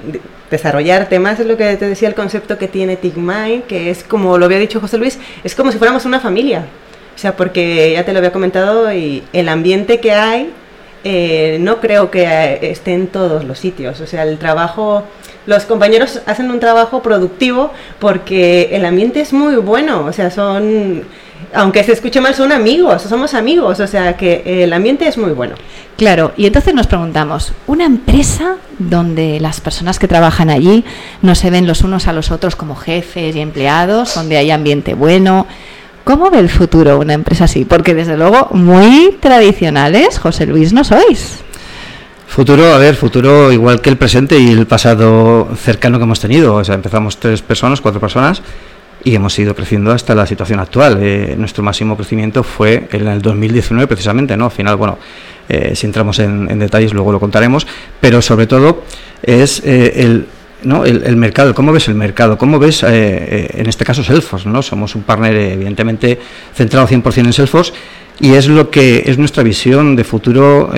desarrollar 0.52 1.08
temas, 1.08 1.40
es 1.40 1.46
lo 1.46 1.56
que 1.56 1.76
te 1.76 1.88
decía 1.88 2.06
el 2.06 2.14
concepto 2.14 2.58
que 2.58 2.68
tiene 2.68 2.96
TIGMIND, 2.96 3.64
que 3.64 3.90
es 3.90 4.04
como 4.04 4.38
lo 4.38 4.44
había 4.44 4.58
dicho 4.58 4.80
José 4.80 4.98
Luis, 4.98 5.18
es 5.42 5.56
como 5.56 5.72
si 5.72 5.78
fuéramos 5.78 6.04
una 6.04 6.20
familia. 6.20 6.66
O 7.16 7.18
sea, 7.18 7.36
porque 7.36 7.92
ya 7.92 8.04
te 8.04 8.12
lo 8.12 8.18
había 8.18 8.32
comentado 8.32 8.92
y 8.92 9.24
el 9.32 9.48
ambiente 9.48 9.98
que 9.98 10.12
hay 10.12 10.50
eh, 11.04 11.58
no 11.60 11.80
creo 11.80 12.10
que 12.10 12.58
esté 12.62 12.92
en 12.92 13.08
todos 13.08 13.44
los 13.44 13.58
sitios. 13.58 14.00
O 14.00 14.06
sea, 14.06 14.22
el 14.22 14.38
trabajo, 14.38 15.04
los 15.46 15.64
compañeros 15.64 16.20
hacen 16.26 16.50
un 16.50 16.60
trabajo 16.60 17.02
productivo 17.02 17.72
porque 17.98 18.70
el 18.72 18.84
ambiente 18.84 19.20
es 19.20 19.32
muy 19.32 19.56
bueno. 19.56 20.04
O 20.04 20.12
sea, 20.12 20.30
son 20.30 21.04
aunque 21.54 21.84
se 21.84 21.92
escuche 21.92 22.20
mal, 22.20 22.34
son 22.34 22.52
amigos, 22.52 23.02
somos 23.02 23.34
amigos, 23.34 23.80
o 23.80 23.86
sea 23.86 24.16
que 24.16 24.42
el 24.64 24.72
ambiente 24.72 25.06
es 25.06 25.18
muy 25.18 25.32
bueno. 25.32 25.54
Claro, 25.96 26.32
y 26.36 26.46
entonces 26.46 26.74
nos 26.74 26.86
preguntamos, 26.86 27.52
una 27.66 27.84
empresa 27.84 28.56
donde 28.78 29.38
las 29.40 29.60
personas 29.60 29.98
que 29.98 30.08
trabajan 30.08 30.50
allí 30.50 30.84
no 31.20 31.34
se 31.34 31.50
ven 31.50 31.66
los 31.66 31.82
unos 31.82 32.08
a 32.08 32.12
los 32.12 32.30
otros 32.30 32.56
como 32.56 32.74
jefes 32.74 33.36
y 33.36 33.40
empleados, 33.40 34.14
donde 34.14 34.36
hay 34.36 34.50
ambiente 34.50 34.94
bueno, 34.94 35.46
¿cómo 36.04 36.30
ve 36.30 36.38
el 36.38 36.48
futuro 36.48 36.98
una 36.98 37.14
empresa 37.14 37.44
así? 37.44 37.64
Porque 37.64 37.94
desde 37.94 38.16
luego 38.16 38.48
muy 38.52 39.16
tradicionales, 39.20 40.18
José 40.18 40.46
Luis, 40.46 40.72
no 40.72 40.84
sois. 40.84 41.38
Futuro, 42.26 42.72
a 42.72 42.78
ver, 42.78 42.96
futuro 42.96 43.52
igual 43.52 43.82
que 43.82 43.90
el 43.90 43.98
presente 43.98 44.38
y 44.38 44.48
el 44.48 44.66
pasado 44.66 45.50
cercano 45.54 45.98
que 45.98 46.04
hemos 46.04 46.18
tenido. 46.18 46.54
O 46.54 46.64
sea, 46.64 46.74
empezamos 46.74 47.18
tres 47.18 47.42
personas, 47.42 47.82
cuatro 47.82 48.00
personas 48.00 48.42
y 49.04 49.14
hemos 49.14 49.38
ido 49.38 49.54
creciendo 49.54 49.92
hasta 49.92 50.14
la 50.14 50.26
situación 50.26 50.60
actual. 50.60 50.98
Eh, 51.00 51.34
nuestro 51.38 51.62
máximo 51.62 51.96
crecimiento 51.96 52.42
fue 52.42 52.88
en 52.90 53.08
el 53.08 53.22
2019 53.22 53.86
precisamente, 53.86 54.36
¿no? 54.36 54.46
Al 54.46 54.50
final, 54.50 54.76
bueno, 54.76 54.98
eh, 55.48 55.72
si 55.74 55.86
entramos 55.86 56.18
en, 56.18 56.58
detalles 56.58 56.92
luego 56.92 57.12
lo 57.12 57.20
contaremos, 57.20 57.66
pero 58.00 58.22
sobre 58.22 58.46
todo 58.46 58.82
es 59.22 59.62
eh, 59.64 59.92
el 59.96 60.26
¿no? 60.62 60.84
El, 60.84 61.16
mercado, 61.16 61.56
¿cómo 61.56 61.72
ves 61.72 61.88
el 61.88 61.96
mercado? 61.96 62.38
¿Cómo 62.38 62.60
ves, 62.60 62.84
en 62.84 63.66
este 63.68 63.84
caso, 63.84 64.04
Salesforce? 64.04 64.48
¿no? 64.48 64.62
Somos 64.62 64.94
un 64.94 65.02
partner, 65.02 65.34
evidentemente, 65.34 66.20
centrado 66.54 66.86
100% 66.86 67.18
en 67.18 67.32
Salesforce 67.32 67.72
y 68.20 68.34
es 68.34 68.46
lo 68.46 68.70
que 68.70 69.02
es 69.04 69.18
nuestra 69.18 69.42
visión 69.42 69.96
de 69.96 70.04
futuro 70.04 70.70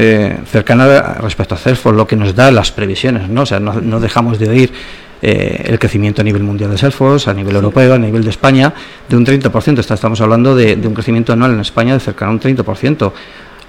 cercana 0.51 1.19
respecto 1.21 1.55
a 1.55 1.59
Salesforce, 1.59 1.99
lo 1.99 2.07
que 2.07 2.17
nos 2.17 2.35
da 2.35 2.51
las 2.51 2.73
previsiones, 2.73 3.29
¿no? 3.29 3.43
O 3.43 3.47
sea, 3.47 3.61
no 3.61 4.01
dejamos 4.01 4.39
de 4.39 4.49
oír 4.49 4.73
eh, 5.27 5.63
el 5.71 5.79
crecimiento 5.79 6.21
a 6.21 6.25
nivel 6.25 6.43
mundial 6.43 6.71
de 6.71 6.77
Salesforce, 6.77 7.31
a 7.31 7.33
nivel 7.33 7.57
europeo, 7.57 7.95
a 7.95 7.99
nivel 7.99 8.23
de 8.23 8.29
España, 8.29 8.75
de 9.09 9.17
un 9.17 9.25
30%. 9.25 9.79
Estamos 9.79 10.21
hablando 10.21 10.55
de, 10.55 10.75
un 10.75 10.93
crecimiento 10.93 11.33
anual 11.33 11.55
en 11.55 11.61
España 11.61 11.95
de 11.95 12.01
cerca 12.01 12.27
a 12.27 12.31
un 12.31 12.39
30% 12.39 13.11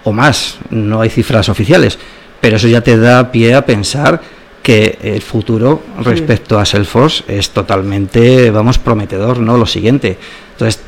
o 0.04 0.12
más. 0.12 0.58
No 0.70 1.00
hay 1.00 1.10
cifras 1.10 1.48
oficiales, 1.48 1.98
pero 2.42 2.58
eso 2.58 2.68
ya 2.68 2.82
te 2.82 2.98
da 2.98 3.32
pie 3.32 3.56
a 3.56 3.66
pensar 3.66 4.20
que 4.62 5.00
el 5.02 5.22
futuro 5.22 5.82
respecto 6.04 6.60
a 6.60 6.66
Salesforce 6.66 7.24
es 7.30 7.52
totalmente, 7.52 8.52
vamos, 8.52 8.78
prometedor, 8.78 9.40
¿no? 9.40 9.58
Lo 9.58 9.66
siguiente. 9.66 10.18
Entonces, 10.56 10.82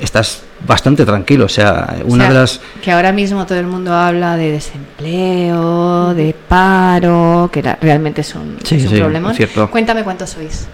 estás 0.00 0.45
bastante 0.66 1.04
tranquilo. 1.04 1.46
O 1.46 1.48
sea, 1.48 1.96
una 2.04 2.28
de 2.28 2.34
las. 2.34 2.60
Que 2.82 2.92
ahora 2.92 3.12
mismo 3.12 3.46
todo 3.46 3.58
el 3.58 3.66
mundo 3.66 3.92
habla 3.94 4.36
de 4.36 4.52
desempleo, 4.52 6.14
de 6.14 6.34
paro, 6.48 7.50
que 7.52 7.62
realmente 7.80 8.20
es 8.20 8.34
un, 8.34 8.58
problema. 8.96 9.34
Cuéntame 9.70 10.02
cuántos 10.02 10.30
sois. 10.30 10.66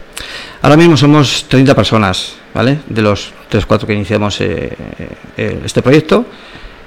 Ahora 0.62 0.76
mismo 0.76 0.96
somos 0.96 1.46
30 1.48 1.74
personas, 1.74 2.34
¿vale? 2.54 2.78
De 2.86 3.02
los 3.02 3.32
3-4 3.50 3.86
que 3.86 3.94
iniciamos 3.94 4.40
eh, 4.40 4.76
eh, 5.36 5.60
este 5.64 5.82
proyecto. 5.82 6.24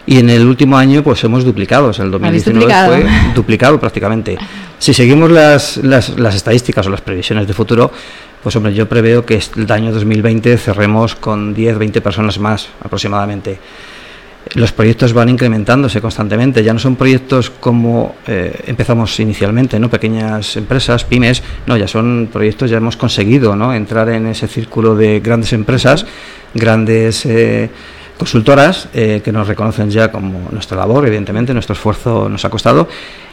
Y 0.07 0.19
en 0.19 0.29
el 0.29 0.45
último 0.45 0.77
año, 0.77 1.03
pues 1.03 1.23
hemos 1.23 1.43
duplicado. 1.43 1.87
O 1.87 1.93
sea, 1.93 2.05
el 2.05 2.11
2019 2.11 2.73
fue 2.85 3.05
duplicado 3.35 3.79
prácticamente. 3.79 4.37
Si 4.77 4.93
seguimos 4.93 5.31
las, 5.31 5.77
las, 5.77 6.19
las 6.19 6.35
estadísticas 6.35 6.85
o 6.87 6.89
las 6.89 7.01
previsiones 7.01 7.47
de 7.47 7.53
futuro, 7.53 7.91
pues 8.43 8.55
hombre, 8.55 8.75
yo 8.75 8.87
preveo 8.87 9.25
que 9.25 9.41
el 9.55 9.71
año 9.71 9.91
2020 9.91 10.57
cerremos 10.57 11.15
con 11.15 11.55
10, 11.55 11.79
20 11.79 12.01
personas 12.01 12.37
más 12.37 12.69
aproximadamente. 12.83 13.57
Los 14.53 14.71
proyectos 14.71 15.13
van 15.13 15.29
incrementándose 15.29 15.99
constantemente, 15.99 16.63
ya 16.63 16.71
no 16.71 16.77
son 16.77 16.95
proyectos 16.95 17.49
como 17.49 18.15
eh, 18.27 18.53
empezamos 18.67 19.19
inicialmente, 19.19 19.79
¿no? 19.79 19.89
pequeñas 19.89 20.55
empresas, 20.55 21.03
pymes, 21.03 21.41
no, 21.65 21.75
ya 21.75 21.87
son 21.87 22.29
proyectos, 22.31 22.69
ya 22.69 22.77
hemos 22.77 22.95
conseguido 22.95 23.55
¿no? 23.55 23.73
entrar 23.73 24.07
en 24.09 24.27
ese 24.27 24.47
círculo 24.47 24.95
de 24.95 25.19
grandes 25.19 25.51
empresas, 25.51 26.05
grandes 26.53 27.25
eh, 27.25 27.71
consultoras 28.17 28.87
eh, 28.93 29.21
que 29.23 29.31
nos 29.31 29.47
reconocen 29.47 29.89
ya 29.89 30.11
como 30.11 30.49
nuestra 30.51 30.77
labor, 30.77 31.05
evidentemente, 31.05 31.53
nuestro 31.53 31.73
esfuerzo 31.73 32.29
nos 32.29 32.45
ha 32.45 32.49
costado 32.49 32.87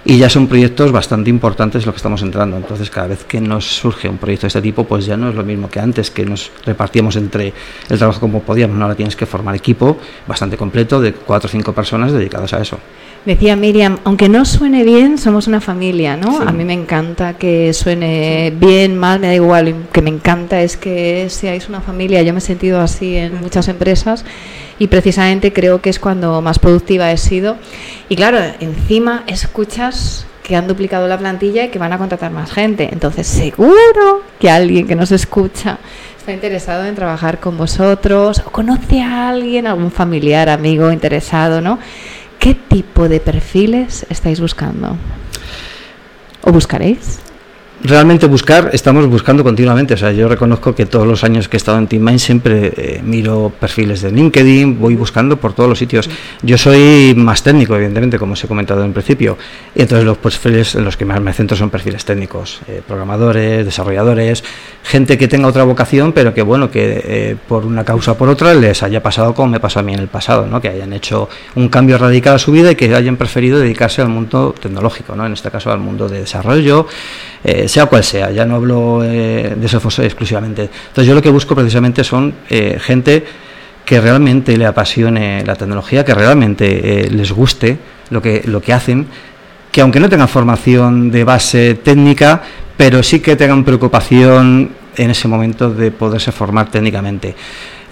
y 0.04 0.18
ya 0.18 0.28
son 0.28 0.48
proyectos 0.48 0.90
bastante 0.90 1.30
importantes 1.30 1.86
los 1.86 1.94
que 1.94 1.98
estamos 1.98 2.22
entrando. 2.22 2.56
Entonces, 2.56 2.90
cada 2.90 3.08
vez 3.08 3.24
que 3.24 3.40
nos 3.40 3.64
surge 3.64 4.08
un 4.08 4.18
proyecto 4.18 4.42
de 4.42 4.48
este 4.48 4.62
tipo, 4.62 4.84
pues 4.84 5.06
ya 5.06 5.16
no 5.16 5.28
es 5.28 5.34
lo 5.34 5.44
mismo 5.44 5.70
que 5.70 5.80
antes, 5.80 6.10
que 6.10 6.24
nos 6.24 6.50
repartíamos 6.64 7.16
entre 7.16 7.52
el 7.88 7.98
trabajo 7.98 8.20
como 8.20 8.42
podíamos. 8.42 8.80
Ahora 8.80 8.94
tienes 8.94 9.14
que 9.14 9.26
formar 9.26 9.54
equipo 9.54 9.98
bastante 10.26 10.56
completo 10.56 11.00
de 11.00 11.12
cuatro 11.12 11.48
o 11.48 11.50
cinco 11.50 11.72
personas 11.72 12.12
dedicadas 12.12 12.52
a 12.52 12.60
eso. 12.60 12.78
Decía 13.24 13.54
Miriam, 13.54 13.98
aunque 14.02 14.28
no 14.28 14.44
suene 14.44 14.82
bien, 14.82 15.16
somos 15.16 15.46
una 15.46 15.60
familia, 15.60 16.16
¿no? 16.16 16.40
A 16.40 16.50
mí 16.50 16.64
me 16.64 16.72
encanta 16.72 17.34
que 17.34 17.72
suene 17.72 18.52
bien, 18.56 18.96
mal, 18.96 19.20
me 19.20 19.28
da 19.28 19.34
igual. 19.34 19.86
que 19.92 20.02
me 20.02 20.10
encanta 20.10 20.60
es 20.60 20.76
que 20.76 21.28
seáis 21.30 21.68
una 21.68 21.80
familia. 21.80 22.22
Yo 22.22 22.32
me 22.32 22.40
he 22.40 22.42
sentido 22.42 22.80
así 22.80 23.16
en 23.16 23.40
muchas 23.40 23.68
empresas 23.68 24.24
y 24.80 24.88
precisamente 24.88 25.52
creo 25.52 25.80
que 25.80 25.90
es 25.90 26.00
cuando 26.00 26.42
más 26.42 26.58
productiva 26.58 27.12
he 27.12 27.16
sido. 27.16 27.58
Y 28.08 28.16
claro, 28.16 28.38
encima 28.58 29.22
escuchas 29.28 30.26
que 30.42 30.56
han 30.56 30.66
duplicado 30.66 31.06
la 31.06 31.16
plantilla 31.16 31.64
y 31.64 31.68
que 31.68 31.78
van 31.78 31.92
a 31.92 31.98
contratar 31.98 32.32
más 32.32 32.50
gente. 32.50 32.88
Entonces, 32.90 33.28
seguro 33.28 34.22
que 34.40 34.50
alguien 34.50 34.88
que 34.88 34.96
nos 34.96 35.12
escucha 35.12 35.78
está 36.18 36.32
interesado 36.32 36.84
en 36.86 36.96
trabajar 36.96 37.38
con 37.38 37.56
vosotros 37.56 38.42
o 38.44 38.50
conoce 38.50 39.00
a 39.00 39.28
alguien, 39.28 39.68
algún 39.68 39.92
familiar, 39.92 40.48
amigo 40.48 40.90
interesado, 40.90 41.60
¿no? 41.60 41.78
¿Qué 42.42 42.54
tipo 42.56 43.08
de 43.08 43.20
perfiles 43.20 44.04
estáis 44.10 44.40
buscando? 44.40 44.96
¿O 46.40 46.50
buscaréis? 46.50 47.20
Realmente 47.84 48.26
buscar, 48.26 48.70
estamos 48.72 49.06
buscando 49.06 49.42
continuamente. 49.42 49.94
O 49.94 49.96
sea, 49.96 50.12
yo 50.12 50.28
reconozco 50.28 50.74
que 50.74 50.86
todos 50.86 51.06
los 51.06 51.24
años 51.24 51.48
que 51.48 51.56
he 51.56 51.58
estado 51.58 51.78
en 51.78 51.86
TeamMind 51.86 52.18
siempre 52.18 52.72
eh, 52.76 53.00
miro 53.04 53.52
perfiles 53.58 54.02
de 54.02 54.12
LinkedIn, 54.12 54.78
voy 54.78 54.94
buscando 54.94 55.36
por 55.36 55.52
todos 55.52 55.68
los 55.68 55.78
sitios. 55.78 56.08
Yo 56.42 56.58
soy 56.58 57.14
más 57.16 57.42
técnico, 57.42 57.74
evidentemente, 57.74 58.18
como 58.18 58.34
os 58.34 58.44
he 58.44 58.48
comentado 58.48 58.84
en 58.84 58.92
principio. 58.92 59.36
Y 59.74 59.82
entonces 59.82 60.06
los 60.06 60.18
perfiles 60.18 60.74
en 60.74 60.84
los 60.84 60.96
que 60.96 61.04
más 61.04 61.20
me 61.20 61.32
centro 61.32 61.56
son 61.56 61.70
perfiles 61.70 62.04
técnicos, 62.04 62.60
eh, 62.68 62.82
programadores, 62.86 63.64
desarrolladores, 63.64 64.44
gente 64.84 65.18
que 65.18 65.28
tenga 65.28 65.48
otra 65.48 65.64
vocación, 65.64 66.12
pero 66.12 66.34
que 66.34 66.42
bueno, 66.42 66.70
que 66.70 67.02
eh, 67.04 67.36
por 67.48 67.66
una 67.66 67.84
causa 67.84 68.12
o 68.12 68.16
por 68.16 68.28
otra 68.28 68.54
les 68.54 68.82
haya 68.82 69.02
pasado 69.02 69.34
como 69.34 69.48
me 69.48 69.60
pasó 69.60 69.80
a 69.80 69.82
mí 69.82 69.92
en 69.92 70.00
el 70.00 70.08
pasado, 70.08 70.46
¿no? 70.46 70.60
Que 70.60 70.68
hayan 70.68 70.92
hecho 70.92 71.28
un 71.56 71.68
cambio 71.68 71.98
radical 71.98 72.36
a 72.36 72.38
su 72.38 72.52
vida 72.52 72.72
y 72.72 72.76
que 72.76 72.94
hayan 72.94 73.16
preferido 73.16 73.58
dedicarse 73.58 74.02
al 74.02 74.08
mundo 74.08 74.54
tecnológico, 74.60 75.16
¿no? 75.16 75.26
En 75.26 75.32
este 75.32 75.50
caso 75.50 75.72
al 75.72 75.80
mundo 75.80 76.08
de 76.08 76.20
desarrollo 76.20 76.86
sea 77.72 77.86
cual 77.86 78.04
sea, 78.04 78.30
ya 78.30 78.44
no 78.44 78.56
hablo 78.56 79.02
eh, 79.02 79.54
de 79.56 79.66
eso 79.66 79.80
exclusivamente. 80.02 80.68
Entonces 80.88 81.06
yo 81.06 81.14
lo 81.14 81.22
que 81.22 81.30
busco 81.30 81.54
precisamente 81.54 82.04
son 82.04 82.34
eh, 82.50 82.78
gente 82.78 83.24
que 83.86 83.98
realmente 83.98 84.58
le 84.58 84.66
apasione 84.66 85.42
la 85.46 85.56
tecnología, 85.56 86.04
que 86.04 86.12
realmente 86.14 86.66
eh, 87.06 87.10
les 87.10 87.32
guste 87.32 87.78
lo 88.10 88.20
que, 88.20 88.42
lo 88.44 88.60
que 88.60 88.74
hacen, 88.74 89.06
que 89.70 89.80
aunque 89.80 90.00
no 90.00 90.10
tengan 90.10 90.28
formación 90.28 91.10
de 91.10 91.24
base 91.24 91.74
técnica, 91.76 92.42
pero 92.76 93.02
sí 93.02 93.20
que 93.20 93.36
tengan 93.36 93.64
preocupación 93.64 94.70
en 94.94 95.10
ese 95.10 95.26
momento 95.26 95.70
de 95.70 95.90
poderse 95.92 96.30
formar 96.30 96.70
técnicamente. 96.70 97.34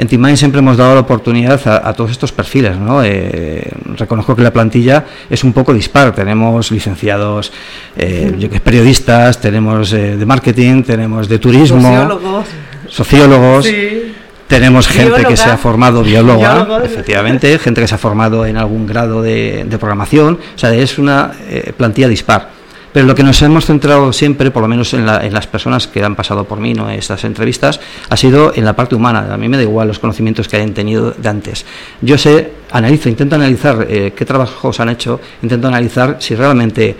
En 0.01 0.09
TeamMind 0.09 0.39
siempre 0.39 0.61
hemos 0.61 0.79
dado 0.79 0.95
la 0.95 1.01
oportunidad 1.01 1.61
a, 1.69 1.93
todos 1.93 2.11
estos 2.11 2.33
perfiles. 2.33 2.79
¿no? 2.79 3.05
Eh, 3.05 3.71
reconozco 3.99 4.35
que 4.35 4.41
la 4.41 4.51
plantilla 4.51 5.05
es 5.29 5.45
un 5.45 5.53
poco 5.53 5.75
dispar. 5.75 6.15
Tenemos 6.15 6.71
licenciados, 6.71 7.53
eh, 7.99 8.49
periodistas, 8.65 9.39
tenemos 9.43 9.93
eh, 9.93 10.17
de 10.17 10.25
marketing, 10.25 10.85
tenemos 10.85 11.29
de 11.29 11.39
turismo, 11.39 11.83
sociólogos, 11.83 12.47
sociólogos 12.89 13.69
tenemos 14.49 14.89
gente 14.89 15.23
que 15.27 15.37
se 15.37 15.51
ha 15.51 15.59
formado 15.59 16.03
bióloga, 16.03 16.81
efectivamente, 16.83 17.59
gente 17.59 17.83
que 17.83 17.87
se 17.87 17.95
ha 17.95 17.99
formado 17.99 18.47
en 18.47 18.57
algún 18.57 18.87
grado 18.87 19.21
de, 19.21 19.67
de 19.69 19.79
programación. 19.79 20.39
O 20.57 20.59
sea, 20.59 20.73
es 20.75 20.99
una 20.99 21.31
plantilla 21.77 22.09
dispar. 22.09 22.60
Pero 22.93 23.07
lo 23.07 23.15
que 23.15 23.23
nos 23.23 23.41
hemos 23.43 23.67
centrado 23.67 24.13
siempre, 24.13 24.51
por 24.51 24.63
lo 24.63 24.69
menos 24.69 24.93
en, 24.95 25.07
las 25.07 25.47
personas 25.47 25.87
que 25.87 26.03
han 26.03 26.17
pasado 26.17 26.45
por 26.45 26.59
mí, 26.59 26.75
¿no? 26.75 26.91
estas 26.91 27.23
entrevistas, 27.25 27.81
ha 28.09 28.17
sido 28.17 28.53
en 28.55 28.65
la 28.65 28.75
parte 28.75 28.97
humana. 28.97 29.29
A 29.33 29.37
mí 29.37 29.49
me 29.49 29.57
da 29.57 29.63
igual 29.63 29.87
los 29.87 29.99
conocimientos 29.99 30.49
que 30.49 30.57
hayan 30.57 30.75
tenido 30.75 31.13
de 31.13 31.29
antes. 31.29 31.65
Yo 32.01 32.19
sé, 32.19 32.53
analizo, 32.73 33.09
intento 33.09 33.37
analizar 33.37 33.87
eh, 33.89 34.13
qué 34.15 34.25
trabajos 34.25 34.81
han 34.81 34.89
hecho, 34.89 35.21
intento 35.43 35.69
analizar 35.69 36.17
si 36.19 36.35
realmente 36.35 36.97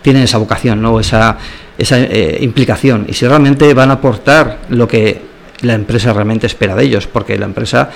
tienen 0.00 0.22
esa 0.22 0.38
vocación, 0.38 0.80
¿no? 0.80 1.00
esa, 1.00 1.38
esa 1.76 1.98
eh, 1.98 2.38
implicación, 2.40 3.06
y 3.08 3.12
si 3.14 3.26
realmente 3.26 3.72
van 3.74 3.90
a 3.90 3.94
aportar 3.94 4.60
lo 4.68 4.86
que 4.86 5.32
la 5.62 5.74
empresa 5.74 6.12
realmente 6.12 6.46
espera 6.46 6.74
de 6.74 6.84
ellos, 6.84 7.06
porque 7.06 7.38
la 7.38 7.46
empresa 7.46 7.90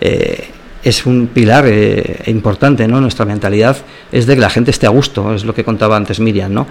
eh, 0.00 0.48
es 0.82 1.06
un 1.06 1.28
pilar 1.28 1.64
eh, 1.66 2.22
importante, 2.26 2.86
¿no? 2.86 3.00
Nuestra 3.00 3.24
mentalidad 3.24 3.76
es 4.12 4.26
de 4.26 4.34
que 4.34 4.40
la 4.40 4.50
gente 4.50 4.70
esté 4.70 4.86
a 4.86 4.90
gusto, 4.90 5.34
es 5.34 5.44
lo 5.44 5.54
que 5.54 5.64
contaba 5.64 5.96
antes 5.96 6.20
Miriam, 6.20 6.52
¿no? 6.52 6.66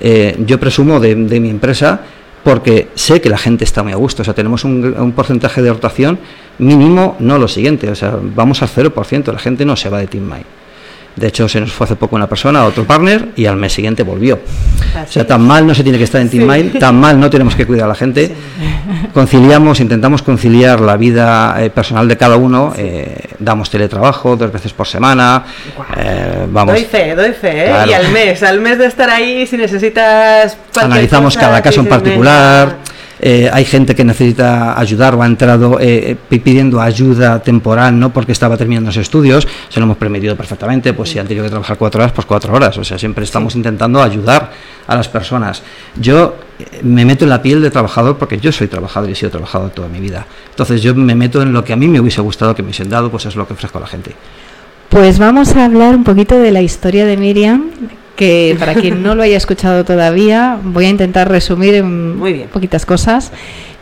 Eh, 0.00 0.36
yo 0.46 0.58
presumo 0.58 0.98
de, 1.00 1.14
mi 1.14 1.50
empresa 1.50 2.00
porque 2.42 2.88
sé 2.94 3.20
que 3.20 3.28
la 3.28 3.38
gente 3.38 3.64
está 3.64 3.82
muy 3.82 3.92
a 3.92 3.96
gusto, 3.96 4.22
o 4.22 4.24
sea, 4.24 4.34
tenemos 4.34 4.64
un, 4.64 5.12
porcentaje 5.14 5.62
de 5.62 5.72
rotación 5.72 6.18
mínimo, 6.58 7.16
no 7.20 7.38
lo 7.38 7.46
siguiente, 7.46 7.88
o 7.88 7.94
sea, 7.94 8.18
vamos 8.20 8.62
al 8.62 8.68
0%, 8.68 9.32
la 9.32 9.38
gente 9.38 9.64
no 9.64 9.76
se 9.76 9.88
va 9.88 9.98
de 9.98 10.08
Team 10.08 10.24
de 11.16 11.28
hecho, 11.28 11.48
se 11.48 11.60
nos 11.60 11.72
fue 11.72 11.84
hace 11.84 11.96
poco 11.96 12.16
una 12.16 12.26
persona 12.26 12.60
a 12.60 12.64
otro 12.66 12.84
partner 12.84 13.28
y 13.36 13.44
al 13.46 13.56
mes 13.56 13.72
siguiente 13.72 14.02
volvió. 14.02 14.36
o 14.36 15.12
sea, 15.12 15.26
tan 15.26 15.42
mal 15.42 15.66
no 15.66 15.74
se 15.74 15.82
tiene 15.82 15.98
que 15.98 16.04
estar 16.04 16.20
en 16.20 16.30
Team 16.30 16.72
tan 16.78 16.98
mal 16.98 17.18
no 17.20 17.28
tenemos 17.28 17.54
que 17.54 17.66
cuidar 17.66 17.84
a 17.84 17.88
la 17.88 17.94
gente. 17.94 18.32
Conciliamos, 19.12 19.80
intentamos 19.80 20.22
conciliar 20.22 20.80
la 20.80 20.96
vida 20.96 21.54
eh, 21.62 21.70
personal 21.70 22.08
de 22.08 22.16
cada 22.16 22.36
uno. 22.36 22.72
Eh, 22.76 23.28
damos 23.38 23.68
teletrabajo 23.68 24.36
dos 24.36 24.50
veces 24.52 24.72
por 24.72 24.86
semana. 24.86 25.44
Eh, 25.96 26.46
vamos. 26.48 26.74
Doy 26.74 26.84
fe, 26.84 27.14
doy 27.14 27.32
fe. 27.32 27.70
Y 27.86 27.92
al 27.92 28.08
mes, 28.08 28.42
al 28.42 28.60
mes 28.60 28.78
de 28.78 28.86
estar 28.86 29.10
ahí, 29.10 29.46
si 29.46 29.56
necesitas. 29.56 30.56
Analizamos 30.80 31.36
cada 31.36 31.60
caso 31.60 31.80
en 31.80 31.86
particular. 31.86 32.76
Eh, 33.24 33.48
hay 33.52 33.64
gente 33.64 33.94
que 33.94 34.04
necesita 34.04 34.76
ayudar 34.76 35.14
o 35.14 35.22
ha 35.22 35.26
entrado 35.26 35.78
eh, 35.78 36.16
eh, 36.28 36.38
pidiendo 36.40 36.80
ayuda 36.80 37.40
temporal, 37.40 37.96
no 37.96 38.12
porque 38.12 38.32
estaba 38.32 38.56
terminando 38.56 38.88
los 38.88 38.96
estudios, 38.96 39.46
se 39.68 39.78
lo 39.78 39.84
hemos 39.84 39.96
permitido 39.96 40.34
perfectamente, 40.34 40.92
pues 40.92 41.10
si 41.10 41.20
han 41.20 41.28
tenido 41.28 41.44
que 41.44 41.50
trabajar 41.50 41.78
cuatro 41.78 42.00
horas, 42.02 42.10
pues 42.10 42.26
cuatro 42.26 42.52
horas, 42.52 42.76
o 42.78 42.82
sea, 42.82 42.98
siempre 42.98 43.22
estamos 43.22 43.54
intentando 43.54 44.02
ayudar 44.02 44.50
a 44.88 44.96
las 44.96 45.08
personas. 45.08 45.62
Yo 45.94 46.34
me 46.82 47.04
meto 47.04 47.24
en 47.24 47.30
la 47.30 47.40
piel 47.40 47.62
de 47.62 47.70
trabajador 47.70 48.18
porque 48.18 48.40
yo 48.40 48.50
soy 48.50 48.66
trabajador 48.66 49.08
y 49.08 49.12
he 49.12 49.14
sido 49.14 49.30
trabajador 49.30 49.70
toda 49.70 49.86
mi 49.86 50.00
vida. 50.00 50.26
Entonces 50.50 50.82
yo 50.82 50.92
me 50.92 51.14
meto 51.14 51.42
en 51.42 51.52
lo 51.52 51.62
que 51.64 51.72
a 51.72 51.76
mí 51.76 51.86
me 51.86 52.00
hubiese 52.00 52.20
gustado 52.20 52.56
que 52.56 52.62
me 52.62 52.70
hubiesen 52.70 52.88
dado, 52.88 53.08
pues 53.08 53.24
es 53.26 53.36
lo 53.36 53.46
que 53.46 53.52
ofrezco 53.52 53.78
a 53.78 53.82
la 53.82 53.86
gente. 53.86 54.16
Pues 54.88 55.20
vamos 55.20 55.54
a 55.54 55.64
hablar 55.64 55.94
un 55.94 56.02
poquito 56.02 56.36
de 56.40 56.50
la 56.50 56.60
historia 56.60 57.06
de 57.06 57.16
Miriam, 57.16 57.70
que 58.22 58.54
para 58.56 58.74
quien 58.74 59.02
no 59.02 59.16
lo 59.16 59.24
haya 59.24 59.36
escuchado 59.36 59.84
todavía, 59.84 60.56
voy 60.62 60.84
a 60.84 60.90
intentar 60.90 61.28
resumir 61.28 61.74
en 61.74 62.16
Muy 62.16 62.44
poquitas 62.44 62.86
cosas. 62.86 63.32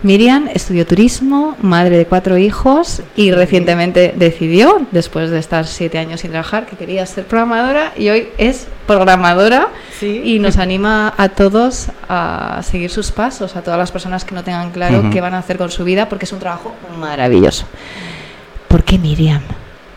Miriam 0.03 0.49
estudió 0.55 0.87
turismo, 0.87 1.59
madre 1.61 1.99
de 1.99 2.07
cuatro 2.07 2.39
hijos 2.39 3.03
y 3.17 3.33
recientemente 3.33 4.15
decidió, 4.17 4.87
después 4.93 5.29
de 5.29 5.39
estar 5.39 5.67
siete 5.67 5.99
años 5.99 6.23
sin 6.23 6.31
trabajar, 6.31 6.65
que 6.65 6.77
quería 6.77 7.05
ser 7.05 7.27
programadora 7.27 7.93
y 7.99 8.09
hoy 8.09 8.29
es 8.39 8.67
programadora 8.87 9.69
y 10.01 10.39
nos 10.39 10.57
anima 10.57 11.13
a 11.19 11.29
todos 11.29 11.89
a 12.09 12.63
seguir 12.63 12.89
sus 12.89 13.13
pasos, 13.13 13.57
a 13.57 13.61
todas 13.61 13.79
las 13.79 13.93
personas 13.93 14.25
que 14.25 14.35
no 14.35 14.43
tengan 14.43 14.71
claro 14.71 15.11
qué 15.13 15.21
van 15.21 15.35
a 15.35 15.39
hacer 15.41 15.59
con 15.59 15.71
su 15.71 15.85
vida, 15.85 16.09
porque 16.09 16.25
es 16.25 16.33
un 16.33 16.39
trabajo 16.39 16.75
maravilloso. 16.99 17.67
¿Por 18.69 18.85
qué 18.85 18.97
Miriam? 18.97 19.43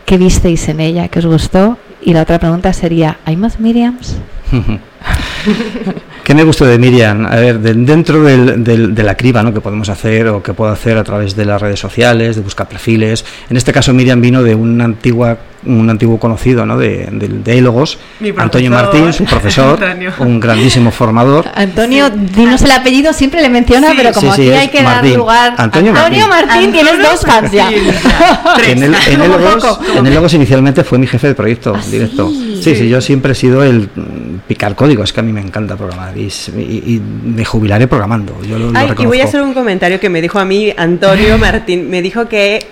¿Qué 0.04 0.18
visteis 0.18 0.68
en 0.68 0.80
ella 0.80 1.08
que 1.08 1.20
os 1.20 1.24
gustó? 1.24 1.78
Y 2.04 2.12
la 2.12 2.22
otra 2.22 2.38
pregunta 2.38 2.72
sería, 2.74 3.18
¿hay 3.24 3.36
más 3.36 3.58
Miriams? 3.58 4.18
¿Qué 6.24 6.34
me 6.34 6.42
gustó 6.42 6.64
de 6.64 6.78
Miriam? 6.78 7.26
A 7.26 7.36
ver, 7.36 7.60
dentro 7.60 8.24
de 8.24 9.02
la 9.02 9.14
criba 9.14 9.42
¿no? 9.42 9.52
que 9.52 9.60
podemos 9.60 9.90
hacer 9.90 10.28
o 10.28 10.42
que 10.42 10.54
puedo 10.54 10.72
hacer 10.72 10.96
a 10.96 11.04
través 11.04 11.36
de 11.36 11.44
las 11.44 11.60
redes 11.60 11.78
sociales, 11.78 12.36
de 12.36 12.40
buscar 12.42 12.66
perfiles. 12.66 13.26
En 13.50 13.58
este 13.58 13.74
caso, 13.74 13.92
Miriam 13.92 14.22
vino 14.22 14.42
de 14.42 14.54
una 14.54 14.84
antigua 14.84 15.36
un 15.66 15.88
antiguo 15.88 16.18
conocido 16.18 16.66
¿no? 16.66 16.76
de, 16.76 17.08
de, 17.10 18.34
Antonio 18.36 18.70
Martín, 18.70 19.12
su 19.12 19.24
profesor, 19.24 19.78
un 20.18 20.40
grandísimo 20.40 20.90
formador. 20.90 21.46
Antonio, 21.54 22.10
dinos 22.10 22.62
el 22.62 22.70
apellido, 22.70 23.12
siempre 23.12 23.40
le 23.40 23.48
menciona, 23.48 23.92
pero 23.96 24.12
como 24.12 24.32
aquí 24.32 24.50
hay 24.50 24.68
que 24.68 24.82
dar 24.82 25.04
lugar. 25.06 25.54
Antonio, 25.56 25.92
Martín, 25.92 26.72
tienes 26.72 26.98
dos 26.98 27.20
fans 27.20 27.50
ya. 27.52 27.70
en 28.66 28.82
el, 28.82 28.94
en 28.94 30.34
inicialmente 30.34 30.84
fue 30.84 30.98
mi 30.98 31.06
jefe 31.06 31.28
de 31.28 31.34
proyecto 31.34 31.74
¿Ah, 31.76 31.82
directo. 31.90 32.30
Sí, 32.30 32.74
sí, 32.74 32.88
yo 32.88 33.00
siempre 33.00 33.32
he 33.32 33.34
sido 33.34 33.62
el 33.62 33.88
picar 34.46 34.74
código, 34.74 35.02
es 35.04 35.12
que 35.12 35.20
a 35.20 35.22
mí 35.22 35.32
me 35.32 35.40
encanta 35.40 35.76
programar 35.76 36.13
y, 36.16 37.00
me 37.24 37.44
jubilaré 37.44 37.86
programando. 37.86 38.40
Yo 38.42 38.58
lo, 38.58 38.72
y 39.02 39.06
voy 39.06 39.20
a 39.20 39.24
hacer 39.24 39.42
un 39.42 39.54
comentario 39.54 40.00
que 40.00 40.08
me 40.08 40.20
dijo 40.20 40.38
a 40.38 40.44
mí 40.44 40.72
Antonio 40.76 41.38
Martín, 41.38 41.90
me 41.90 42.02
dijo 42.02 42.28
que 42.28 42.66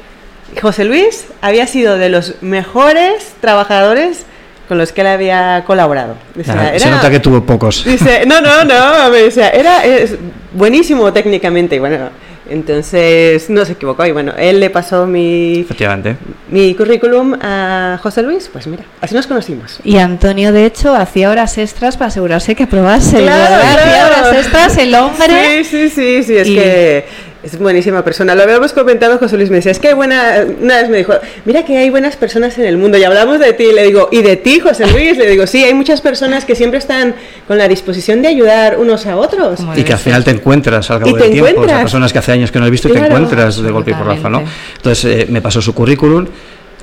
José 0.61 0.85
Luis 0.85 1.27
había 1.41 1.67
sido 1.67 1.99
de 1.99 2.09
los 2.09 2.43
mejores 2.43 3.35
trabajadores 3.41 4.27
con 4.69 4.79
los 4.79 4.93
que 4.93 5.03
él 5.03 5.07
había 5.09 5.65
colaborado. 5.67 6.17
se 6.43 6.91
nota 6.91 7.11
que 7.11 7.21
tuvo 7.21 7.45
pocos. 7.45 7.85
Dice, 7.85 8.25
no, 8.27 8.41
no, 8.41 8.65
no, 8.65 9.15
era 9.53 9.83
buenísimo 10.55 11.13
técnicamente. 11.13 11.77
Y 11.77 11.79
bueno, 11.79 12.11
Entonces 12.53 13.49
no 13.49 13.65
se 13.65 13.73
equivocó 13.73 14.05
y 14.05 14.13
bueno, 14.13 14.35
él 14.37 14.61
le 14.61 14.69
pasó 14.69 15.07
mi, 15.07 15.61
Efectivamente. 15.61 16.17
mi 16.51 16.75
currículum 16.75 17.35
a 17.41 17.99
José 18.03 18.23
Luis, 18.23 18.51
pues 18.53 18.67
mira, 18.67 18.85
así 19.01 19.15
nos 19.15 19.27
conocimos. 19.27 19.81
Y 19.85 19.97
Antonio, 19.97 20.53
de 20.53 20.67
hecho, 20.67 20.95
hacía 20.95 21.31
horas 21.31 21.57
extras 21.57 21.97
para 21.97 22.09
asegurarse 22.09 22.55
que 22.55 22.67
probase. 22.67 23.23
Claro. 23.23 23.55
Hacía 23.65 24.07
horas 24.07 24.37
extras 24.37 24.77
el 24.77 24.95
hombre. 24.95 25.65
Sí, 25.65 25.89
sí, 25.89 25.89
sí, 25.89 26.23
sí, 26.25 26.37
es 26.37 26.49
Y- 26.49 26.55
que 26.55 27.05
es 27.43 27.59
buenísima 27.59 28.05
persona. 28.05 28.35
Lo 28.35 28.43
habíamos 28.43 28.73
comentado, 28.73 29.19
José 29.19 29.37
Luis 29.37 29.51
me 29.51 29.57
decía, 29.57 29.73
es 29.73 29.79
que 29.79 29.89
hay 29.89 29.95
buena, 29.95 30.45
una 30.61 30.77
vez 30.77 30.89
me 30.89 30.99
dijo, 30.99 31.15
mira 31.45 31.65
que 31.65 31.77
hay 31.77 31.91
buenas 31.91 32.17
personas 32.17 32.57
en 32.59 32.67
el 32.67 32.77
mundo 32.77 32.99
y 32.99 33.05
hablamos 33.05 33.41
de 33.41 33.53
ti, 33.53 33.73
le 33.75 33.85
digo, 33.85 34.09
¿y 34.13 34.23
de 34.23 34.37
ti, 34.37 34.61
José 34.61 34.87
Luis? 34.87 35.17
Le 35.17 35.29
digo, 35.29 35.47
sí, 35.47 35.65
hay 35.65 35.75
muchas 35.75 36.01
personas 36.01 36.45
que 36.45 36.55
siempre 36.55 36.79
están 36.79 37.15
con 37.49 37.59
la 37.59 37.67
disposición 37.67 38.23
de 38.23 38.29
ayudar 38.29 38.79
unos 38.79 39.07
a 39.07 39.17
otros. 39.17 39.57
Como 39.57 39.77
Y 39.77 39.83
que 39.83 39.93
al 39.93 39.99
final 39.99 40.23
te 40.23 40.31
encuentras 40.31 40.91
al 40.91 40.99
Y 40.99 41.05
cabo 41.05 41.17
te 41.17 41.23
del 41.25 41.33
tiempo. 41.33 41.45
O 41.45 41.47
sea, 41.47 41.53
encuentras. 41.53 41.83
personas 41.83 42.13
que 42.13 42.19
hace 42.19 42.33
años 42.33 42.53
que 42.53 42.61
no 42.61 42.67
he 42.67 42.71
visto 42.71 42.89
y 42.89 42.93
te 42.93 42.99
encuentras 42.99 43.61
de 43.61 43.71
golpe 43.71 43.91
y 43.91 43.95
porrazo, 43.95 44.31
¿no? 44.31 44.43
Entonces 44.77 45.05
eh, 45.05 45.27
me 45.29 45.41
pasó 45.43 45.61
su 45.61 45.75
currículum, 45.75 46.27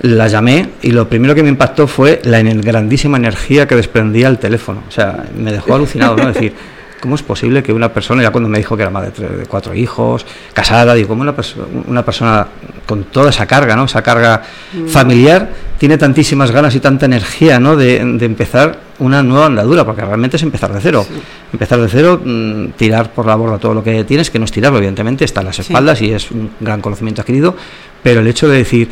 la 0.01 0.27
llamé 0.27 0.69
y 0.81 0.91
lo 0.91 1.07
primero 1.07 1.35
que 1.35 1.43
me 1.43 1.49
impactó 1.49 1.87
fue 1.87 2.19
la 2.23 2.41
grandísima 2.41 3.17
energía 3.17 3.65
que 3.65 3.75
desprendía 3.75 4.27
el 4.27 4.39
teléfono. 4.39 4.83
O 4.87 4.91
sea, 4.91 5.23
me 5.37 5.51
dejó 5.53 5.75
alucinado, 5.75 6.17
¿no? 6.17 6.29
Es 6.29 6.35
decir, 6.35 6.53
¿cómo 7.01 7.15
es 7.15 7.23
posible 7.23 7.63
que 7.63 7.71
una 7.73 7.91
persona, 7.93 8.21
ya 8.21 8.31
cuando 8.31 8.49
me 8.49 8.57
dijo 8.57 8.75
que 8.75 8.83
era 8.83 8.91
madre 8.91 9.11
de, 9.11 9.45
cuatro 9.45 9.73
hijos, 9.73 10.25
casada, 10.53 10.93
digo, 10.93 11.09
¿cómo 11.09 11.21
una, 11.21 11.35
perso- 11.35 11.65
una 11.87 12.03
persona 12.03 12.47
con 12.85 13.05
toda 13.05 13.29
esa 13.29 13.45
carga, 13.45 13.75
¿no? 13.75 13.85
Esa 13.85 14.01
carga 14.01 14.41
familiar 14.87 15.49
tiene 15.77 15.97
tantísimas 15.97 16.51
ganas 16.51 16.75
y 16.75 16.79
tanta 16.79 17.05
energía, 17.05 17.59
¿no? 17.59 17.75
De, 17.75 18.03
de 18.03 18.25
empezar 18.25 18.79
una 18.99 19.23
nueva 19.23 19.45
andadura, 19.45 19.85
porque 19.85 20.01
realmente 20.03 20.35
es 20.37 20.43
empezar 20.43 20.73
de 20.73 20.81
cero. 20.81 21.05
Empezar 21.53 21.79
de 21.79 21.87
cero, 21.87 22.21
mm, 22.23 22.71
tirar 22.77 23.11
por 23.13 23.25
la 23.25 23.35
borda 23.35 23.57
todo 23.57 23.73
lo 23.73 23.83
que 23.83 24.03
tienes, 24.03 24.29
que 24.29 24.39
no 24.39 24.45
es 24.45 24.51
tirarlo, 24.51 24.77
evidentemente, 24.77 25.23
está 25.23 25.39
en 25.41 25.47
las 25.47 25.59
espaldas 25.59 26.01
y 26.01 26.11
es 26.11 26.31
un 26.31 26.51
gran 26.59 26.81
conocimiento 26.81 27.21
adquirido, 27.21 27.55
pero 28.03 28.19
el 28.19 28.27
hecho 28.27 28.49
de 28.49 28.57
decir, 28.57 28.89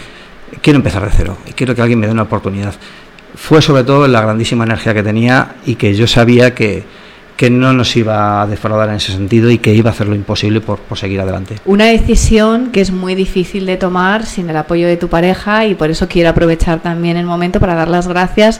quiero 0.61 0.77
empezar 0.77 1.03
de 1.03 1.11
cero 1.15 1.37
y 1.45 1.51
quiero 1.51 1.75
que 1.75 1.81
alguien 1.81 1.99
me 1.99 2.05
dé 2.07 2.13
una 2.13 2.23
oportunidad, 2.23 2.73
fue 3.35 3.61
sobre 3.61 3.83
todo 3.83 4.07
la 4.07 4.21
grandísima 4.21 4.63
energía 4.63 4.93
que 4.93 5.03
tenía 5.03 5.55
y 5.65 5.75
que 5.75 5.93
yo 5.93 6.07
sabía 6.07 6.55
que, 6.55 6.83
que 7.37 7.51
no 7.51 7.71
nos 7.71 7.95
iba 7.95 8.41
a 8.41 8.47
defraudar 8.47 8.89
en 8.89 8.95
ese 8.95 9.11
sentido 9.11 9.51
y 9.51 9.59
que 9.59 9.73
iba 9.73 9.91
a 9.91 9.93
hacer 9.93 10.07
lo 10.07 10.15
imposible 10.15 10.59
por, 10.59 10.79
por 10.79 10.97
seguir 10.97 11.21
adelante. 11.21 11.55
Una 11.65 11.85
decisión 11.85 12.71
que 12.71 12.81
es 12.81 12.91
muy 12.91 13.13
difícil 13.13 13.67
de 13.67 13.77
tomar 13.77 14.25
sin 14.25 14.49
el 14.49 14.57
apoyo 14.57 14.87
de 14.87 14.97
tu 14.97 15.07
pareja 15.07 15.65
y 15.67 15.75
por 15.75 15.91
eso 15.91 16.07
quiero 16.07 16.29
aprovechar 16.29 16.81
también 16.81 17.15
el 17.15 17.27
momento 17.27 17.59
para 17.59 17.75
dar 17.75 17.87
las 17.87 18.07
gracias 18.07 18.59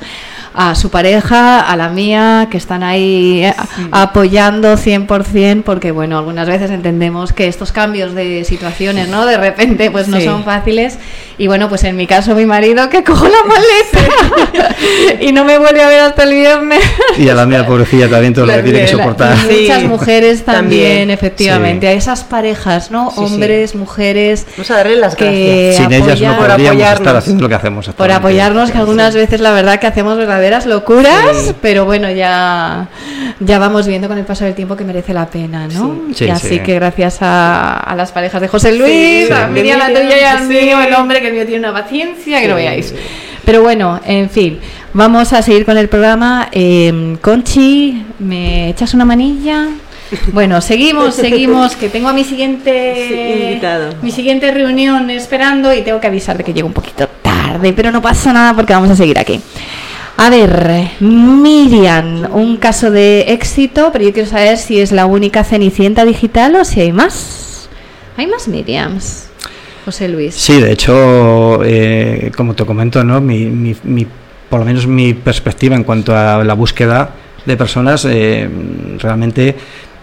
a 0.59 0.73
su 0.73 0.89
pareja, 0.89 1.59
a 1.61 1.75
la 1.77 1.89
mía, 1.89 2.47
que 2.49 2.57
están 2.57 2.81
ahí 2.81 3.45
eh, 3.45 3.53
apoyando 3.91 4.75
100% 4.75 5.61
porque 5.63 5.91
bueno, 5.91 6.17
algunas 6.17 6.47
veces 6.47 6.71
entendemos 6.71 7.31
que 7.31 7.47
estos 7.47 7.71
cambios 7.71 8.15
de 8.15 8.43
situaciones, 8.43 9.07
¿no? 9.07 9.25
De 9.27 9.37
repente 9.37 9.91
pues 9.91 10.07
no 10.07 10.17
Sí. 10.17 10.23
son 10.25 10.43
fáciles 10.43 10.97
y 11.37 11.45
bueno, 11.45 11.69
pues 11.69 11.83
en 11.83 11.95
mi 11.95 12.07
caso 12.07 12.33
mi 12.33 12.47
marido 12.47 12.89
que 12.89 13.03
cojo 13.03 13.27
la 13.27 13.43
maleta 13.43 14.75
y 15.21 15.31
no 15.31 15.45
me 15.45 15.59
vuelve 15.59 15.83
a 15.83 15.87
ver 15.89 15.99
hasta 15.99 16.23
el 16.23 16.33
viernes. 16.33 16.81
Y 17.19 17.29
a 17.29 17.35
la 17.35 17.45
mía 17.45 17.65
pobrecilla 17.65 18.09
también 18.09 18.33
todo 18.33 18.45
lo 18.47 18.53
que 18.53 18.63
tiene 18.63 18.81
que 18.81 18.87
soportar. 18.87 19.35
y 19.49 19.61
muchas 19.61 19.81
Sí, 19.81 19.87
mujeres 19.87 20.43
también, 20.45 20.83
también. 20.87 21.09
efectivamente, 21.11 21.85
Sí. 21.87 21.93
a 21.93 21.95
esas 21.95 22.23
parejas, 22.23 22.89
¿no? 22.89 23.11
Sí, 23.11 23.15
sí. 23.17 23.21
Hombres, 23.25 23.75
mujeres, 23.75 24.45
Vamos 24.57 24.71
a 24.71 24.77
darle 24.77 24.95
las 24.95 25.15
que 25.15 25.73
Sin 25.77 25.91
ellas 25.93 26.19
no 26.19 26.35
podríamos 26.37 26.81
estar 26.83 27.15
haciendo 27.15 27.43
lo 27.43 27.49
que 27.49 27.55
hacemos. 27.55 27.87
por 27.89 28.11
apoyarnos, 28.11 28.71
que 28.71 28.77
algunas 28.79 29.13
veces 29.13 29.39
la 29.39 29.51
verdad 29.51 29.79
que 29.79 29.85
hacemos 29.87 30.17
verdaderas 30.47 30.65
locuras, 30.65 31.37
Sí. 31.45 31.53
pero 31.61 31.85
bueno, 31.85 32.09
ya, 32.11 32.87
ya 33.39 33.59
vamos 33.59 33.85
viendo 33.87 34.07
con 34.07 34.17
el 34.17 34.25
paso 34.25 34.45
del 34.45 34.53
tiempo 34.55 34.75
que 34.75 34.83
merece 34.83 35.13
la 35.13 35.25
pena, 35.27 35.67
¿no? 35.67 35.99
Sí. 36.13 36.25
Y 36.25 36.29
así 36.29 36.47
sí. 36.49 36.59
que 36.59 36.75
gracias 36.75 37.21
a, 37.21 37.77
a 37.77 37.95
las 37.95 38.11
parejas 38.11 38.41
de 38.41 38.47
José 38.47 38.71
Luis, 38.75 39.29
a. 39.31 39.47
Miriam, 39.47 39.77
la 39.79 39.87
tuya 39.87 40.19
y 40.21 40.23
al 40.23 40.47
mío, 40.47 40.81
el 40.81 40.93
hombre 40.93 41.21
que 41.21 41.27
el 41.27 41.33
mío 41.33 41.45
tiene 41.45 41.59
una 41.67 41.73
paciencia 41.73 42.41
que 42.41 42.47
no 42.47 42.55
veáis. 42.55 42.93
Pero 43.45 43.61
bueno, 43.61 43.99
en 44.05 44.29
fin, 44.29 44.59
vamos 44.93 45.33
a 45.33 45.41
seguir 45.41 45.65
con 45.65 45.77
el 45.77 45.87
programa. 45.89 46.47
Eh, 46.51 47.17
Conchi, 47.21 48.05
¿me 48.19 48.69
echas 48.69 48.93
una 48.93 49.05
manilla? 49.05 49.67
Bueno, 50.31 50.61
seguimos, 50.61 51.15
seguimos, 51.15 51.75
que 51.75 51.89
tengo 51.89 52.07
a 52.07 52.13
mi 52.13 52.23
siguiente 52.23 53.43
invitado. 53.49 53.93
mi 54.01 54.09
siguiente 54.11 54.49
reunión 54.51 55.09
esperando 55.09 55.73
y 55.73 55.81
tengo 55.81 55.99
que 55.99 56.07
avisar 56.07 56.37
de 56.37 56.45
que 56.45 56.53
llego 56.53 56.65
un 56.67 56.73
poquito 56.73 57.09
tarde, 57.21 57.73
pero 57.73 57.91
no 57.91 58.01
pasa 58.01 58.31
nada 58.31 58.53
porque 58.53 58.71
vamos 58.71 58.89
a 58.89 58.95
seguir 58.95 59.19
aquí. 59.19 59.41
A 60.19 60.29
ver, 60.31 60.89
Miriam, 60.99 62.27
un 62.33 62.57
caso 62.57 62.89
de 62.89 63.21
éxito, 63.33 63.91
pero 63.93 64.03
yo 64.05 64.13
quiero 64.13 64.27
saber 64.27 64.57
si 64.57 64.79
es 64.79 64.91
la 64.91 65.05
única 65.05 65.43
Cenicienta 65.43 66.05
digital 66.05 66.55
o 66.55 66.65
si 66.65 66.81
hay 66.81 66.91
más. 66.91 67.69
¿Hay 68.17 68.25
más 68.25 68.47
Miriams? 68.47 69.27
José 69.85 70.09
Luis. 70.09 70.33
Sí, 70.33 70.59
de 70.59 70.71
hecho, 70.71 71.63
eh, 71.63 72.31
como 72.35 72.55
te 72.55 72.65
comento, 72.65 73.03
¿no? 73.03 73.21
Mi, 73.21 73.45
mi- 73.45 73.75
mi- 73.83 74.07
por 74.49 74.59
lo 74.59 74.65
menos 74.65 74.87
mi 74.87 75.13
perspectiva 75.13 75.75
en 75.75 75.83
cuanto 75.83 76.15
a 76.17 76.43
la 76.43 76.53
búsqueda 76.55 77.11
de 77.45 77.55
personas, 77.55 78.03
eh, 78.09 78.49
realmente, 78.97 79.55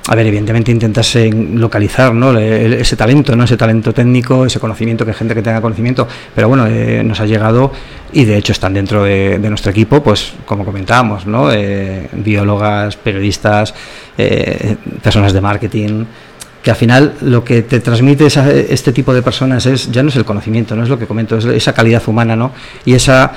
a 0.06 0.14
ver, 0.14 0.26
evidentemente 0.26 0.70
intentas 0.70 1.16
eh, 1.16 1.30
localizar 1.32 2.12
¿no? 2.14 2.38
Ese 2.38 2.94
talento, 2.96 3.34
¿no? 3.34 3.44
ese 3.44 3.56
talento 3.56 3.94
técnico, 3.94 4.44
ese 4.44 4.60
conocimiento, 4.60 5.06
que 5.06 5.14
gente 5.14 5.34
que 5.34 5.42
tenga 5.42 5.60
conocimiento, 5.62 6.06
pero 6.34 6.48
bueno, 6.48 6.66
eh, 6.66 7.02
nos 7.02 7.20
ha 7.20 7.26
llegado 7.26 7.72
y 8.12 8.24
de 8.24 8.36
hecho 8.36 8.52
están 8.52 8.74
dentro 8.74 9.04
de, 9.04 9.38
nuestro 9.38 9.70
equipo, 9.70 10.02
pues 10.02 10.34
como 10.44 10.64
comentábamos, 10.64 11.26
¿no? 11.26 11.50
Eh, 11.52 12.08
biólogas, 12.12 12.96
periodistas, 12.96 13.74
personas 15.02 15.32
de 15.32 15.40
marketing, 15.40 16.04
que 16.62 16.70
al 16.70 16.76
final 16.76 17.14
lo 17.22 17.44
que 17.44 17.62
te 17.62 17.80
transmite 17.80 18.26
esa- 18.26 18.50
este 18.50 18.92
tipo 18.92 19.12
de 19.12 19.22
personas 19.22 19.66
es 19.66 19.90
ya 19.90 20.02
no 20.02 20.08
es 20.10 20.16
el 20.16 20.24
conocimiento, 20.24 20.76
no 20.76 20.82
es 20.82 20.88
lo 20.88 20.98
que 20.98 21.06
comento, 21.06 21.36
es 21.36 21.44
esa 21.44 21.72
calidad 21.72 22.02
humana, 22.06 22.36
¿no? 22.36 22.52
Y 22.84 22.94
esa 22.94 23.32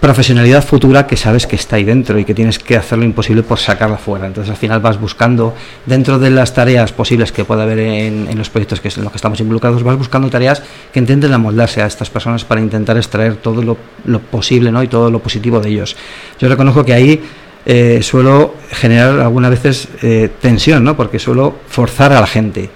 profesionalidad 0.00 0.64
futura 0.64 1.06
que 1.06 1.16
sabes 1.16 1.46
que 1.46 1.56
está 1.56 1.76
ahí 1.76 1.84
dentro 1.84 2.18
y 2.18 2.24
que 2.24 2.34
tienes 2.34 2.58
que 2.58 2.76
hacer 2.76 2.98
lo 2.98 3.04
imposible 3.04 3.42
por 3.42 3.58
sacarla 3.58 3.98
fuera. 3.98 4.26
Entonces 4.26 4.50
al 4.50 4.56
final 4.56 4.80
vas 4.80 4.98
buscando, 4.98 5.54
dentro 5.84 6.18
de 6.18 6.30
las 6.30 6.54
tareas 6.54 6.92
posibles 6.92 7.32
que 7.32 7.44
pueda 7.44 7.64
haber 7.64 7.78
en, 7.80 8.26
en 8.30 8.38
los 8.38 8.48
proyectos 8.48 8.80
que 8.80 8.88
en 8.88 9.04
los 9.04 9.12
que 9.12 9.16
estamos 9.16 9.38
involucrados, 9.40 9.82
vas 9.82 9.98
buscando 9.98 10.30
tareas 10.30 10.62
que 10.92 10.98
intenten 10.98 11.32
amoldarse 11.32 11.82
a 11.82 11.86
estas 11.86 12.08
personas 12.08 12.44
para 12.44 12.60
intentar 12.60 12.96
extraer 12.96 13.36
todo 13.36 13.62
lo, 13.62 13.76
lo 14.06 14.20
posible 14.20 14.72
¿no? 14.72 14.82
y 14.82 14.88
todo 14.88 15.10
lo 15.10 15.20
positivo 15.20 15.60
de 15.60 15.68
ellos. 15.68 15.96
Yo 16.38 16.48
reconozco 16.48 16.84
que 16.84 16.94
ahí 16.94 17.22
eh, 17.66 18.00
suelo 18.02 18.54
generar 18.70 19.20
algunas 19.20 19.50
veces 19.50 19.88
eh, 20.02 20.30
tensión, 20.40 20.82
¿no? 20.82 20.96
porque 20.96 21.18
suelo 21.18 21.56
forzar 21.68 22.12
a 22.12 22.20
la 22.20 22.26
gente. 22.26 22.70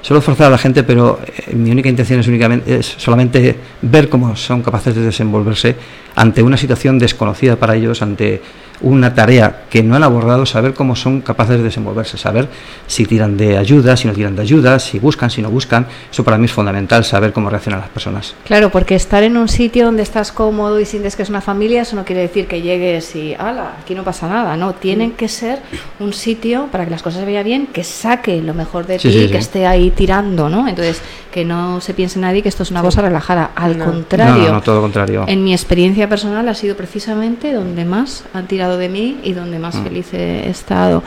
Suelo 0.00 0.20
forzar 0.22 0.46
a 0.46 0.50
la 0.50 0.58
gente, 0.58 0.84
pero 0.84 1.20
eh, 1.26 1.54
mi 1.54 1.70
única 1.70 1.88
intención 1.88 2.20
es, 2.20 2.28
únicamente, 2.28 2.78
es 2.78 2.86
solamente 2.86 3.56
ver 3.82 4.08
cómo 4.08 4.36
son 4.36 4.62
capaces 4.62 4.94
de 4.94 5.02
desenvolverse 5.02 5.74
ante 6.14 6.42
una 6.42 6.56
situación 6.56 6.98
desconocida 6.98 7.56
para 7.56 7.74
ellos, 7.74 8.00
ante 8.00 8.40
una 8.80 9.14
tarea 9.14 9.64
que 9.68 9.82
no 9.82 9.96
han 9.96 10.02
abordado, 10.04 10.46
saber 10.46 10.74
cómo 10.74 10.94
son 10.96 11.20
capaces 11.20 11.56
de 11.58 11.64
desenvolverse, 11.64 12.16
saber 12.16 12.48
si 12.86 13.04
tiran 13.06 13.36
de 13.36 13.58
ayuda, 13.58 13.96
si 13.96 14.06
no 14.06 14.14
tiran 14.14 14.36
de 14.36 14.42
ayuda, 14.42 14.78
si 14.78 14.98
buscan, 14.98 15.30
si 15.30 15.42
no 15.42 15.50
buscan. 15.50 15.86
Eso 16.12 16.22
para 16.24 16.38
mí 16.38 16.44
es 16.44 16.52
fundamental, 16.52 17.04
saber 17.04 17.32
cómo 17.32 17.50
reaccionan 17.50 17.80
las 17.80 17.88
personas. 17.88 18.34
Claro, 18.44 18.70
porque 18.70 18.94
estar 18.94 19.22
en 19.22 19.36
un 19.36 19.48
sitio 19.48 19.84
donde 19.86 20.02
estás 20.02 20.30
cómodo 20.32 20.78
y 20.80 20.84
sientes 20.84 21.16
que 21.16 21.22
es 21.22 21.28
una 21.28 21.40
familia, 21.40 21.82
eso 21.82 21.96
no 21.96 22.04
quiere 22.04 22.22
decir 22.22 22.46
que 22.46 22.62
llegues 22.62 23.14
y, 23.16 23.34
ala, 23.34 23.72
aquí 23.82 23.94
no 23.94 24.04
pasa 24.04 24.28
nada, 24.28 24.56
no, 24.56 24.74
tienen 24.74 25.12
que 25.12 25.28
ser 25.28 25.58
un 26.00 26.12
sitio 26.12 26.68
para 26.70 26.84
que 26.84 26.90
las 26.90 27.02
cosas 27.02 27.20
se 27.20 27.26
vean 27.26 27.44
bien, 27.44 27.66
que 27.66 27.84
saque 27.84 28.40
lo 28.42 28.54
mejor 28.54 28.86
de 28.86 28.98
Sí, 28.98 29.08
ti, 29.08 29.14
sí, 29.14 29.20
que 29.26 29.32
sí. 29.34 29.36
esté 29.38 29.66
ahí 29.66 29.90
tirando, 29.90 30.48
¿no? 30.48 30.68
Entonces, 30.68 31.00
que 31.32 31.44
no 31.44 31.80
se 31.80 31.94
piense 31.94 32.18
nadie 32.18 32.42
que 32.42 32.48
esto 32.48 32.62
es 32.62 32.70
una 32.70 32.82
cosa 32.82 33.02
relajada, 33.02 33.50
al 33.54 33.78
No. 33.78 33.84
contrario. 33.86 34.34
No, 34.34 34.46
no, 34.48 34.52
no, 34.54 34.60
todo 34.62 34.76
lo 34.76 34.82
contrario. 34.82 35.24
En 35.26 35.42
mi 35.44 35.52
experiencia 35.52 36.08
personal 36.08 36.48
ha 36.48 36.54
sido 36.54 36.76
precisamente 36.76 37.52
donde 37.52 37.84
más 37.84 38.24
han 38.34 38.46
tirado 38.46 38.67
de 38.76 38.88
mí 38.88 39.16
y 39.24 39.32
donde 39.32 39.58
más 39.58 39.74
Mm. 39.76 39.84
feliz 39.84 40.12
he 40.14 40.48
estado. 40.50 41.02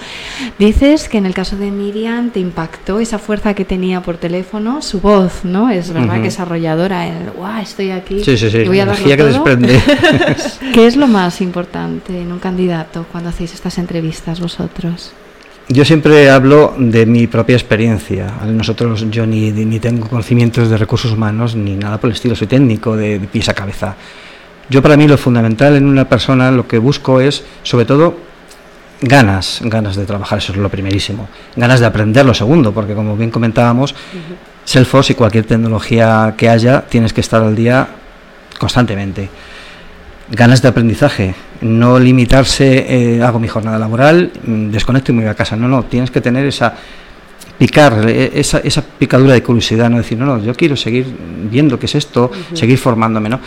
Dices 0.58 1.08
que 1.10 1.18
en 1.18 1.26
el 1.26 1.34
caso 1.34 1.56
de 1.58 1.70
Miriam 1.72 2.30
te 2.32 2.40
impactó 2.40 3.00
esa 3.00 3.20
fuerza 3.20 3.54
que 3.54 3.66
tenía 3.66 4.02
por 4.02 4.18
teléfono, 4.18 4.82
su 4.82 5.00
voz, 5.02 5.44
¿no? 5.44 5.70
Es 5.70 5.94
verdad 5.94 6.22
que 6.22 6.28
es 6.30 6.40
arrolladora, 6.40 7.08
el 7.08 7.32
guau, 7.32 7.62
estoy 7.62 7.92
aquí 7.92 8.24
Sí, 8.24 8.38
sí, 8.38 8.50
sí, 8.50 8.58
y 8.60 8.68
voy 8.68 8.80
a 8.80 8.86
la 8.86 8.94
darlo 8.94 9.06
energía 9.08 9.18
que 9.18 9.32
todo". 9.32 9.44
desprende. 9.44 9.80
¿Qué 10.74 10.88
es 10.88 10.96
lo 10.96 11.08
más 11.08 11.42
importante 11.42 12.20
en 12.22 12.32
un 12.32 12.40
candidato 12.40 13.06
cuando 13.12 13.30
hacéis 13.30 13.54
estas 13.54 13.78
entrevistas 13.78 14.40
vosotros? 14.40 15.12
Yo 15.70 15.86
siempre 15.86 16.30
hablo 16.30 16.74
de 16.78 17.06
mi 17.06 17.28
propia 17.28 17.56
experiencia. 17.56 18.28
Nosotros, 18.46 19.06
yo 19.10 19.26
ni, 19.26 19.52
ni 19.52 19.80
tengo 19.80 20.10
conocimientos 20.10 20.70
de 20.70 20.78
recursos 20.78 21.12
humanos 21.14 21.56
ni 21.56 21.76
nada 21.76 21.98
por 22.00 22.10
el 22.10 22.16
estilo, 22.16 22.36
soy 22.36 22.48
técnico 22.48 22.98
de, 22.98 23.20
de 23.20 23.28
pies 23.28 23.48
a 23.48 23.54
cabeza. 23.54 23.96
Yo 24.72 24.82
para 24.82 24.96
mí 24.96 25.06
lo 25.06 25.18
fundamental 25.18 25.76
en 25.76 25.86
una 25.86 26.08
persona 26.08 26.50
lo 26.50 26.66
que 26.66 26.78
busco 26.78 27.20
es, 27.20 27.44
sobre 27.62 27.84
todo, 27.84 28.16
ganas, 29.02 29.60
ganas 29.66 29.98
de 29.98 30.06
trabajar, 30.06 30.38
eso 30.38 30.54
es 30.54 30.58
lo 30.58 30.70
primerísimo. 30.70 31.28
Ganas 31.58 31.82
de 31.82 31.88
aprender 31.88 32.26
lo 32.26 32.34
segundo, 32.34 32.72
porque 32.72 32.94
como 32.94 33.18
bien 33.18 33.32
comentábamos, 33.32 33.94
Salesforce 34.64 35.12
y 35.12 35.16
cualquier 35.18 35.44
tecnología 35.44 36.36
que 36.38 36.48
haya, 36.48 36.86
tienes 36.88 37.12
que 37.12 37.20
estar 37.20 37.44
al 37.44 37.54
día 37.54 37.86
constantemente. 38.58 39.28
Ganas 40.30 40.62
de 40.62 40.70
aprendizaje, 40.70 41.36
no 41.60 42.00
limitarse, 42.00 43.18
eh, 43.18 43.22
hago 43.22 43.40
mi 43.40 43.50
jornada 43.50 43.78
laboral, 43.78 44.32
mm, 44.42 44.70
desconecto 44.70 45.12
y 45.12 45.16
me 45.16 45.24
voy 45.24 45.32
a 45.32 45.36
casa. 45.36 45.58
No, 45.58 45.68
no, 45.68 45.84
tienes 45.84 46.12
que 46.12 46.22
tener 46.22 46.46
esa 46.46 46.76
picar, 47.58 48.06
eh, 48.08 48.32
esa, 48.36 48.60
esa 48.60 48.82
picadura 48.82 49.34
de 49.34 49.44
curiosidad, 49.44 49.90
no 49.90 49.98
decir, 49.98 50.18
no, 50.18 50.26
no, 50.26 50.42
yo 50.42 50.56
quiero 50.56 50.78
seguir 50.78 51.06
viendo 51.52 51.78
qué 51.78 51.88
es 51.88 51.96
esto, 51.96 52.32
seguir 52.54 52.78
formándome, 52.78 53.28
¿no? 53.28 53.42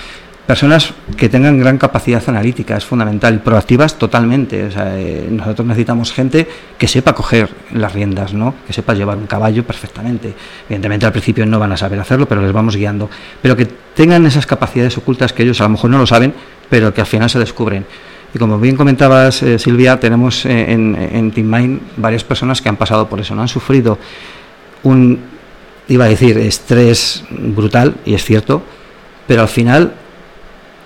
Personas 0.47 0.93
que 1.17 1.31
tengan 1.31 1.59
gran 1.59 1.79
capacidad 1.79 2.23
analítica 2.29 2.77
es 2.77 2.85
fundamental, 2.85 3.41
proactivas 3.41 3.99
totalmente. 3.99 4.67
O 4.67 4.71
sea, 4.71 4.99
eh, 4.99 5.27
nosotros 5.31 5.67
necesitamos 5.67 6.13
gente 6.13 6.47
que 6.77 6.87
sepa 6.87 7.15
coger 7.15 7.49
las 7.73 7.95
riendas, 7.95 8.35
¿no? 8.35 8.55
que 8.67 8.75
sepa 8.75 8.93
llevar 8.93 9.17
un 9.17 9.27
caballo 9.27 9.65
perfectamente. 9.65 10.35
Evidentemente 10.67 11.07
al 11.07 11.13
principio 11.13 11.47
no 11.47 11.59
van 11.59 11.73
a 11.73 11.79
saber 11.79 11.99
hacerlo, 11.99 12.27
pero 12.27 12.43
les 12.43 12.53
vamos 12.53 12.77
guiando. 12.77 13.09
Pero 13.41 13.57
que 13.57 13.65
tengan 13.65 14.27
esas 14.27 14.45
capacidades 14.45 14.99
ocultas 14.99 15.33
que 15.33 15.45
ellos 15.45 15.59
a 15.63 15.65
lo 15.65 15.71
mejor 15.71 15.89
no 15.89 15.97
lo 15.97 16.07
saben, 16.07 16.35
pero 16.69 16.93
que 16.93 17.01
al 17.01 17.07
final 17.07 17.31
se 17.31 17.39
descubren. 17.39 17.87
Y 18.35 18.39
como 18.39 18.59
bien 18.59 18.77
comentabas, 18.77 19.43
eh, 19.43 19.59
Silvia, 19.59 19.99
tenemos 19.99 20.45
eh, 20.45 20.73
en, 20.73 20.95
en 20.95 21.31
TeamMind 21.31 21.81
varias 21.97 22.23
personas 22.23 22.61
que 22.61 22.69
han 22.69 22.77
pasado 22.77 23.09
por 23.09 23.19
eso, 23.19 23.35
no 23.35 23.41
han 23.41 23.49
sufrido 23.49 23.99
un, 24.83 25.21
iba 25.89 26.05
a 26.05 26.09
decir, 26.09 26.37
estrés 26.37 27.25
brutal, 27.31 27.95
y 28.05 28.13
es 28.13 28.25
cierto, 28.25 28.63
pero 29.27 29.41
al 29.41 29.49
final 29.49 29.95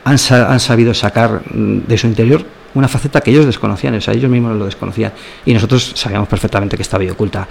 han, 0.08 0.60
sabido 0.60 0.94
sacar 0.94 1.42
mm, 1.52 1.86
de 1.86 1.98
su 1.98 2.06
interior 2.06 2.44
una 2.74 2.88
faceta 2.88 3.20
que 3.20 3.30
ellos 3.30 3.46
desconocían, 3.46 3.94
o 3.94 4.00
sea, 4.00 4.14
ellos 4.14 4.30
mismos 4.30 4.56
lo 4.56 4.64
desconocían 4.64 5.12
y 5.44 5.54
nosotros 5.54 5.92
sabíamos 5.94 6.28
perfectamente 6.28 6.76
que 6.76 6.82
estaba 6.82 7.02
ahí 7.02 7.10
oculta. 7.10 7.48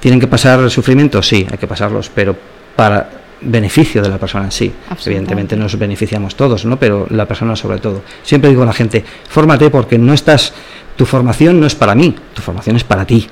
¿Tienen 0.00 0.20
que 0.20 0.26
pasar 0.26 0.70
sufrimiento? 0.70 1.22
Sí, 1.22 1.46
hay 1.50 1.58
que 1.58 1.66
pasarlos, 1.66 2.10
pero 2.14 2.36
para 2.76 3.10
beneficio 3.42 4.02
de 4.02 4.08
la 4.08 4.18
persona 4.18 4.44
en 4.44 4.52
sí. 4.52 4.72
Evidentemente 5.06 5.56
nos 5.56 5.78
beneficiamos 5.78 6.34
todos, 6.34 6.64
¿no? 6.64 6.78
Pero 6.78 7.06
la 7.10 7.26
persona 7.26 7.56
sobre 7.56 7.78
todo. 7.78 8.02
Siempre 8.22 8.50
digo 8.50 8.62
a 8.62 8.66
la 8.66 8.72
gente, 8.72 9.04
fórmate 9.28 9.70
porque 9.70 9.98
no 9.98 10.12
estás, 10.12 10.52
tu 10.96 11.06
formación 11.06 11.60
no 11.60 11.66
es 11.66 11.74
para 11.74 11.94
mí, 11.94 12.14
tu 12.34 12.42
formación 12.42 12.76
es 12.76 12.84
para 12.84 13.04
ti. 13.04 13.26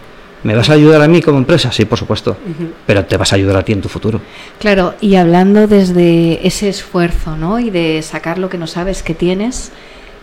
¿Me 0.44 0.55
vas 0.55 0.70
a 0.70 0.74
ayudar 0.74 1.03
a 1.03 1.09
mí 1.09 1.20
como 1.20 1.38
empresa? 1.38 1.72
Sí, 1.72 1.85
por 1.85 1.98
supuesto, 1.98 2.37
pero 2.87 3.05
te 3.05 3.16
vas 3.16 3.33
a 3.33 3.37
ayudar 3.37 3.57
a 3.57 3.62
ti 3.64 3.72
en 3.72 3.81
tu 3.81 3.88
futuro. 3.88 4.20
Claro, 4.59 4.94
y 5.01 5.16
hablando 5.16 5.66
desde 5.66 6.46
ese 6.46 6.68
esfuerzo, 6.68 7.37
¿no? 7.37 7.59
Y 7.59 7.70
de 7.70 8.03
sacar 8.03 8.38
lo 8.38 8.48
que 8.48 8.57
no 8.57 8.68
sabes 8.68 9.03
que 9.03 9.14
tienes, 9.14 9.72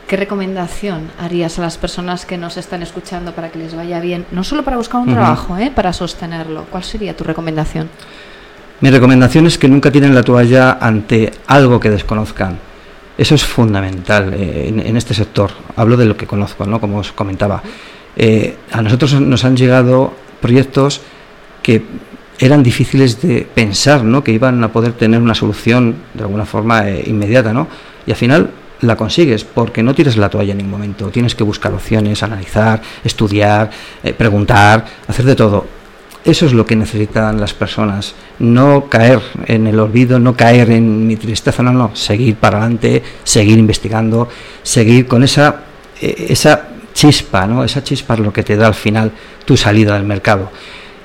¿qué 0.07 0.15
recomendación 0.15 1.09
harías 1.19 1.59
a 1.59 1.63
las 1.63 1.77
personas 1.77 2.25
que 2.25 2.37
nos 2.37 2.55
están 2.55 2.81
escuchando 2.81 3.33
para 3.33 3.49
que 3.49 3.59
les 3.59 3.75
vaya 3.75 3.99
bien? 3.99 4.25
No 4.31 4.45
solo 4.45 4.63
para 4.63 4.77
buscar 4.77 5.01
un 5.01 5.11
trabajo, 5.11 5.57
¿eh? 5.57 5.71
Para 5.73 5.91
sostenerlo. 5.91 6.65
¿Cuál 6.71 6.83
sería 6.83 7.15
tu 7.15 7.25
recomendación? 7.25 7.89
Mi 8.79 8.89
recomendación 8.89 9.47
es 9.47 9.57
que 9.57 9.67
nunca 9.67 9.91
tienen 9.91 10.15
la 10.15 10.23
toalla 10.23 10.77
ante 10.79 11.31
algo 11.47 11.79
que 11.79 11.89
desconozcan. 11.89 12.57
Eso 13.17 13.35
es 13.35 13.45
fundamental 13.45 14.33
eh, 14.33 14.67
en, 14.67 14.79
en, 14.79 14.97
este 14.97 15.13
sector. 15.13 15.51
Hablo 15.77 15.95
de 15.95 16.05
lo 16.05 16.17
que 16.17 16.27
conozco, 16.27 16.65
¿no? 16.65 16.81
Como 16.81 16.97
os 16.97 17.13
comentaba. 17.13 17.63
Eh, 18.15 18.55
a 18.71 18.81
nosotros 18.81 19.19
nos 19.19 19.43
han 19.43 19.57
llegado 19.57 20.13
proyectos 20.41 21.01
que 21.61 21.83
eran 22.39 22.63
difíciles 22.63 23.21
de 23.21 23.47
pensar, 23.53 24.03
¿no? 24.03 24.23
que 24.23 24.31
iban 24.31 24.63
a 24.63 24.71
poder 24.71 24.93
tener 24.93 25.21
una 25.21 25.35
solución 25.35 25.95
de 26.13 26.23
alguna 26.23 26.45
forma 26.45 26.89
eh, 26.89 27.03
inmediata, 27.07 27.53
¿no? 27.53 27.67
y 28.05 28.11
al 28.11 28.17
final 28.17 28.51
la 28.81 28.95
consigues 28.95 29.43
porque 29.45 29.81
no 29.81 29.95
tires 29.95 30.17
la 30.17 30.29
toalla 30.29 30.51
en 30.51 30.57
ningún 30.57 30.71
momento, 30.71 31.09
tienes 31.09 31.33
que 31.33 31.43
buscar 31.43 31.73
opciones, 31.73 32.23
analizar, 32.23 32.81
estudiar, 33.03 33.69
eh, 34.03 34.13
preguntar, 34.13 34.85
hacer 35.07 35.25
de 35.25 35.35
todo. 35.35 35.65
Eso 36.25 36.47
es 36.47 36.53
lo 36.53 36.65
que 36.65 36.75
necesitan 36.75 37.39
las 37.39 37.53
personas, 37.53 38.15
no 38.39 38.85
caer 38.89 39.21
en 39.45 39.67
el 39.67 39.79
olvido, 39.79 40.19
no 40.19 40.35
caer 40.35 40.71
en 40.71 41.05
mi 41.05 41.17
tristeza, 41.17 41.61
no, 41.61 41.71
no, 41.71 41.95
seguir 41.95 42.35
para 42.35 42.57
adelante, 42.57 43.03
seguir 43.23 43.59
investigando, 43.59 44.27
seguir 44.63 45.05
con 45.05 45.23
esa, 45.23 45.61
esa 46.01 46.69
chispa, 46.95 47.45
¿no? 47.45 47.63
Esa 47.63 47.83
chispa 47.83 48.15
es 48.15 48.21
lo 48.21 48.33
que 48.33 48.41
te 48.41 48.55
da 48.55 48.65
al 48.65 48.73
final 48.73 49.11
tu 49.45 49.55
salida 49.55 49.93
del 49.93 50.05
mercado. 50.05 50.49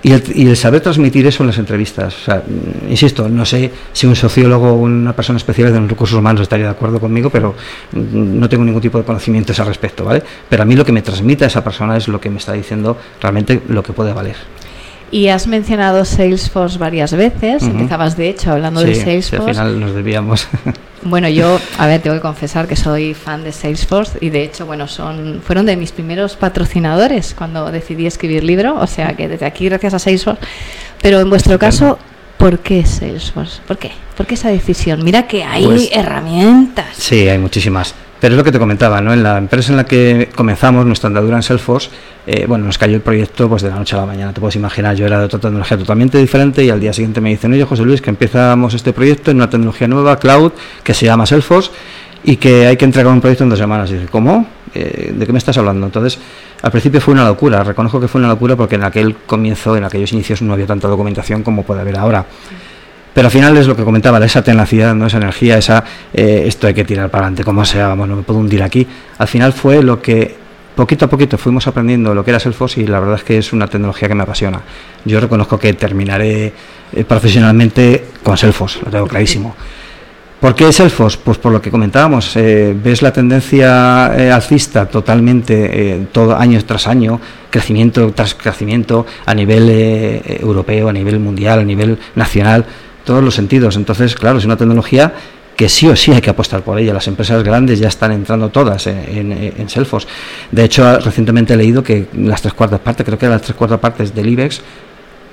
Y 0.02 0.12
el, 0.12 0.56
saber 0.56 0.80
transmitir 0.80 1.26
eso 1.26 1.42
en 1.42 1.48
las 1.48 1.58
entrevistas. 1.58 2.14
O 2.14 2.24
sea, 2.24 2.36
mm, 2.36 2.90
insisto, 2.90 3.28
no 3.28 3.44
sé 3.44 3.70
si 3.92 4.06
un 4.06 4.16
sociólogo 4.16 4.70
o 4.70 4.76
una 4.76 5.14
persona 5.14 5.36
especial 5.36 5.74
de 5.74 5.80
recursos 5.80 6.18
humanos 6.18 6.40
estaría 6.40 6.66
de 6.66 6.70
acuerdo 6.70 6.98
conmigo, 6.98 7.28
pero 7.28 7.54
mm, 7.92 8.38
no 8.40 8.48
tengo 8.48 8.64
ningún 8.64 8.80
tipo 8.80 8.96
de 8.96 9.04
conocimiento 9.04 9.52
al 9.58 9.68
respecto, 9.68 10.04
¿vale? 10.04 10.22
Pero 10.48 10.62
a 10.62 10.64
mí 10.64 10.74
lo 10.74 10.86
que 10.86 10.92
me 10.92 11.02
transmite 11.02 11.44
esa 11.44 11.62
persona 11.62 11.98
es 11.98 12.08
lo 12.08 12.18
que 12.18 12.30
me 12.30 12.38
está 12.38 12.54
diciendo 12.54 12.96
realmente 13.20 13.60
lo 13.68 13.82
que 13.82 13.92
puede 13.92 14.14
valer. 14.14 14.36
Y 15.10 15.28
has 15.28 15.46
mencionado 15.46 16.04
Salesforce 16.04 16.78
varias 16.78 17.12
veces, 17.12 17.64
empezabas 17.64 18.16
de 18.16 18.28
hecho 18.28 18.52
hablando 18.52 18.80
de 18.80 18.94
Salesforce. 18.94 19.48
al 19.48 19.54
final 19.54 19.80
nos 19.80 19.94
debíamos. 19.94 20.48
Bueno, 21.02 21.30
yo, 21.30 21.58
a 21.78 21.86
ver, 21.86 22.02
tengo 22.02 22.16
que 22.16 22.20
confesar 22.20 22.68
que 22.68 22.76
soy 22.76 23.14
fan 23.14 23.42
de 23.42 23.52
Salesforce 23.52 24.18
y 24.20 24.28
de 24.28 24.42
hecho, 24.42 24.66
bueno, 24.66 24.86
son 24.86 25.40
fueron 25.42 25.64
de 25.64 25.74
mis 25.74 25.92
primeros 25.92 26.36
patrocinadores 26.36 27.32
cuando 27.32 27.70
decidí 27.70 28.06
escribir 28.06 28.44
libro, 28.44 28.78
o 28.78 28.86
sea 28.86 29.16
que 29.16 29.26
desde 29.26 29.46
aquí 29.46 29.64
gracias 29.64 29.94
a 29.94 29.98
Salesforce. 29.98 30.42
Pero 31.00 31.20
en 31.20 31.30
vuestro 31.30 31.58
caso, 31.58 31.98
¿por 32.40 32.58
qué 32.60 32.84
Salesforce? 32.86 33.60
¿Por 33.68 33.76
qué? 33.76 33.90
¿Por 34.16 34.26
qué 34.26 34.34
esa 34.34 34.48
decisión? 34.48 35.04
Mira 35.04 35.26
que 35.26 35.44
hay 35.44 35.64
pues 35.64 35.90
herramientas. 35.92 36.86
Sí, 36.96 37.28
hay 37.28 37.38
muchísimas. 37.38 37.94
Pero 38.18 38.34
es 38.34 38.38
lo 38.38 38.44
que 38.44 38.52
te 38.52 38.58
comentaba, 38.58 39.00
¿no? 39.00 39.12
En 39.12 39.22
la 39.22 39.38
empresa 39.38 39.72
en 39.72 39.76
la 39.76 39.84
que 39.84 40.28
comenzamos 40.34 40.84
nuestra 40.84 41.08
andadura 41.08 41.36
en 41.36 41.42
Salesforce, 41.42 41.88
eh, 42.26 42.44
bueno, 42.46 42.66
nos 42.66 42.76
cayó 42.76 42.94
el 42.94 43.00
proyecto 43.00 43.48
pues 43.48 43.62
de 43.62 43.70
la 43.70 43.76
noche 43.76 43.96
a 43.96 44.00
la 44.00 44.06
mañana. 44.06 44.32
Te 44.32 44.40
puedes 44.40 44.56
imaginar, 44.56 44.94
yo 44.94 45.06
era 45.06 45.18
de 45.18 45.24
otra 45.24 45.38
tecnología 45.38 45.78
totalmente 45.78 46.18
diferente 46.18 46.62
y 46.64 46.70
al 46.70 46.80
día 46.80 46.92
siguiente 46.92 47.20
me 47.20 47.30
dicen, 47.30 47.52
oye, 47.52 47.64
José 47.64 47.82
Luis, 47.82 48.02
que 48.02 48.10
empezamos 48.10 48.74
este 48.74 48.92
proyecto 48.92 49.30
en 49.30 49.38
una 49.38 49.48
tecnología 49.48 49.88
nueva, 49.88 50.18
cloud, 50.18 50.52
que 50.82 50.92
se 50.92 51.06
llama 51.06 51.24
Salesforce 51.24 51.70
y 52.22 52.36
que 52.36 52.66
hay 52.66 52.76
que 52.76 52.84
entregar 52.84 53.12
un 53.12 53.22
proyecto 53.22 53.44
en 53.44 53.50
dos 53.50 53.58
semanas. 53.58 53.90
Y 53.90 53.94
dije, 53.94 54.08
¿cómo? 54.08 54.46
Eh, 54.74 55.12
¿De 55.14 55.26
qué 55.26 55.32
me 55.32 55.38
estás 55.38 55.56
hablando? 55.56 55.86
Entonces, 55.86 56.18
al 56.62 56.70
principio 56.70 57.00
fue 57.00 57.14
una 57.14 57.24
locura. 57.24 57.64
Reconozco 57.64 58.00
que 58.00 58.08
fue 58.08 58.20
una 58.20 58.28
locura 58.28 58.56
porque 58.56 58.74
en 58.74 58.84
aquel 58.84 59.16
comienzo, 59.26 59.76
en 59.76 59.84
aquellos 59.84 60.12
inicios, 60.12 60.42
no 60.42 60.52
había 60.52 60.66
tanta 60.66 60.88
documentación 60.88 61.42
como 61.42 61.62
puede 61.62 61.80
haber 61.80 61.96
ahora. 61.96 62.24
Pero 63.12 63.26
al 63.26 63.32
final 63.32 63.56
es 63.56 63.66
lo 63.66 63.74
que 63.74 63.82
comentaba, 63.82 64.24
esa 64.24 64.42
tenacidad, 64.42 64.94
¿no? 64.94 65.06
esa 65.06 65.16
energía, 65.16 65.58
esa 65.58 65.82
eh, 66.12 66.44
esto 66.46 66.66
hay 66.66 66.74
que 66.74 66.84
tirar 66.84 67.10
para 67.10 67.24
adelante, 67.24 67.42
como 67.42 67.64
sea, 67.64 67.88
vamos, 67.88 68.08
no 68.08 68.16
me 68.16 68.22
puedo 68.22 68.38
hundir 68.38 68.62
aquí. 68.62 68.86
Al 69.18 69.26
final 69.26 69.52
fue 69.52 69.82
lo 69.82 70.00
que 70.00 70.36
poquito 70.76 71.06
a 71.06 71.08
poquito 71.08 71.36
fuimos 71.36 71.66
aprendiendo 71.66 72.14
lo 72.14 72.24
que 72.24 72.30
era 72.30 72.38
Salesforce 72.38 72.80
y 72.80 72.86
la 72.86 73.00
verdad 73.00 73.16
es 73.16 73.24
que 73.24 73.36
es 73.36 73.52
una 73.52 73.66
tecnología 73.66 74.08
que 74.08 74.14
me 74.14 74.22
apasiona. 74.22 74.60
Yo 75.04 75.18
reconozco 75.20 75.58
que 75.58 75.72
terminaré 75.74 76.52
eh, 76.92 77.04
profesionalmente 77.04 78.06
con 78.22 78.36
Salesforce, 78.36 78.80
lo 78.84 78.90
tengo 78.90 79.06
clarísimo. 79.08 79.56
¿Por 80.40 80.54
qué 80.54 80.72
Salesforce? 80.72 81.18
Pues 81.22 81.36
por 81.36 81.52
lo 81.52 81.60
que 81.60 81.70
comentábamos, 81.70 82.34
eh, 82.36 82.74
ves 82.82 83.02
la 83.02 83.12
tendencia 83.12 84.06
alcista 84.34 84.86
totalmente, 84.86 86.06
todo 86.12 86.34
año 86.34 86.58
tras 86.64 86.86
año, 86.86 87.20
crecimiento 87.50 88.10
tras 88.14 88.34
crecimiento 88.34 89.04
a 89.26 89.34
nivel 89.34 89.68
europeo, 90.40 90.88
a 90.88 90.92
nivel 90.94 91.20
mundial, 91.20 91.58
a 91.58 91.64
nivel 91.64 91.98
nacional 92.14 92.64
todos 93.04 93.22
los 93.22 93.34
sentidos. 93.34 93.76
Entonces, 93.76 94.14
claro, 94.14 94.38
es 94.38 94.44
una 94.44 94.56
tecnología 94.56 95.12
que 95.60 95.68
sí 95.68 95.86
o 95.88 95.94
sí 95.94 96.10
hay 96.10 96.22
que 96.22 96.30
apostar 96.30 96.62
por 96.62 96.78
ella. 96.78 96.94
Las 96.94 97.06
empresas 97.06 97.42
grandes 97.42 97.78
ya 97.78 97.88
están 97.88 98.12
entrando 98.12 98.48
todas 98.48 98.86
en, 98.86 99.30
en. 99.32 99.66
De 100.52 100.64
hecho, 100.64 100.98
recientemente 101.00 101.52
he 101.52 101.56
leído 101.58 101.82
que 101.82 102.06
las 102.14 102.40
tres 102.40 102.54
cuartas 102.54 102.80
partes, 102.80 103.04
creo 103.04 103.18
que 103.18 103.28
las 103.28 103.42
tres 103.42 103.54
cuartas 103.54 103.78
partes 103.78 104.14
del 104.14 104.28
IBEX 104.30 104.62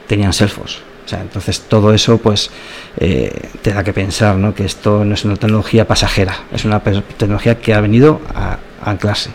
tenían 0.05 0.33
Salesforce. 0.33 0.79
O 1.07 1.09
sea, 1.09 1.21
entonces 1.21 1.61
todo 1.61 1.93
eso 1.93 2.17
pues 2.17 2.51
eh, 2.97 3.31
te 3.61 3.71
da 3.71 3.81
que 3.81 3.93
pensar 3.93 4.35
¿no? 4.35 4.53
que 4.53 4.65
esto 4.65 5.05
no 5.05 5.13
es 5.13 5.23
una 5.23 5.37
tecnología 5.37 5.87
pasajera, 5.87 6.37
es 6.51 6.65
una 6.65 6.81
tecnología 6.81 7.57
que 7.61 7.73
ha 7.73 7.79
venido 7.79 8.19
a, 8.35 8.57
a 8.81 8.91
anclarse. 8.91 9.29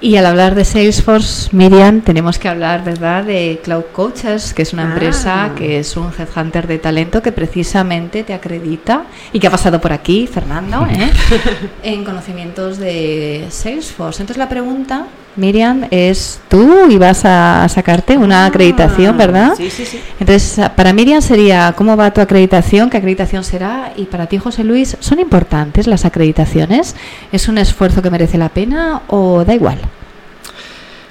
Y 0.00 0.16
al 0.16 0.24
hablar 0.24 0.54
de 0.54 0.64
Salesforce, 0.64 1.54
Miriam, 1.54 2.00
tenemos 2.00 2.38
que 2.38 2.48
hablar, 2.48 2.82
¿verdad?, 2.82 3.24
de 3.24 3.60
Cloud 3.62 3.84
Coaches, 3.92 4.54
que 4.54 4.62
es 4.62 4.72
una 4.72 4.84
empresa 4.84 5.44
ah. 5.44 5.54
que 5.54 5.78
es 5.78 5.98
un 5.98 6.10
headhunter 6.18 6.66
de 6.66 6.78
talento 6.78 7.22
que 7.22 7.30
precisamente 7.30 8.24
te 8.24 8.32
acredita 8.32 9.04
y 9.34 9.38
que 9.38 9.48
ha 9.48 9.50
pasado 9.50 9.82
por 9.82 9.92
aquí, 9.92 10.26
Fernando, 10.26 10.86
¿eh? 10.90 11.10
en 11.82 12.04
conocimientos 12.04 12.78
de 12.78 13.46
Salesforce. 13.50 14.22
Entonces 14.22 14.38
la 14.38 14.48
pregunta 14.48 15.06
Miriam, 15.36 15.86
es 15.90 16.40
tú 16.48 16.90
y 16.90 16.98
vas 16.98 17.24
a 17.24 17.66
sacarte 17.68 18.18
una 18.18 18.44
ah, 18.44 18.46
acreditación, 18.46 19.16
¿verdad? 19.16 19.54
Sí, 19.56 19.70
sí, 19.70 19.84
sí. 19.84 20.00
Entonces, 20.20 20.70
para 20.76 20.92
Miriam 20.92 21.22
sería, 21.22 21.72
¿cómo 21.76 21.96
va 21.96 22.12
tu 22.12 22.20
acreditación? 22.20 22.90
¿Qué 22.90 22.98
acreditación 22.98 23.44
será? 23.44 23.92
Y 23.96 24.04
para 24.04 24.26
ti, 24.26 24.38
José 24.38 24.64
Luis, 24.64 24.96
¿son 25.00 25.18
importantes 25.18 25.86
las 25.86 26.04
acreditaciones? 26.04 26.96
¿Es 27.32 27.48
un 27.48 27.58
esfuerzo 27.58 28.02
que 28.02 28.10
merece 28.10 28.38
la 28.38 28.50
pena 28.50 29.02
o 29.08 29.44
da 29.44 29.54
igual? 29.54 29.78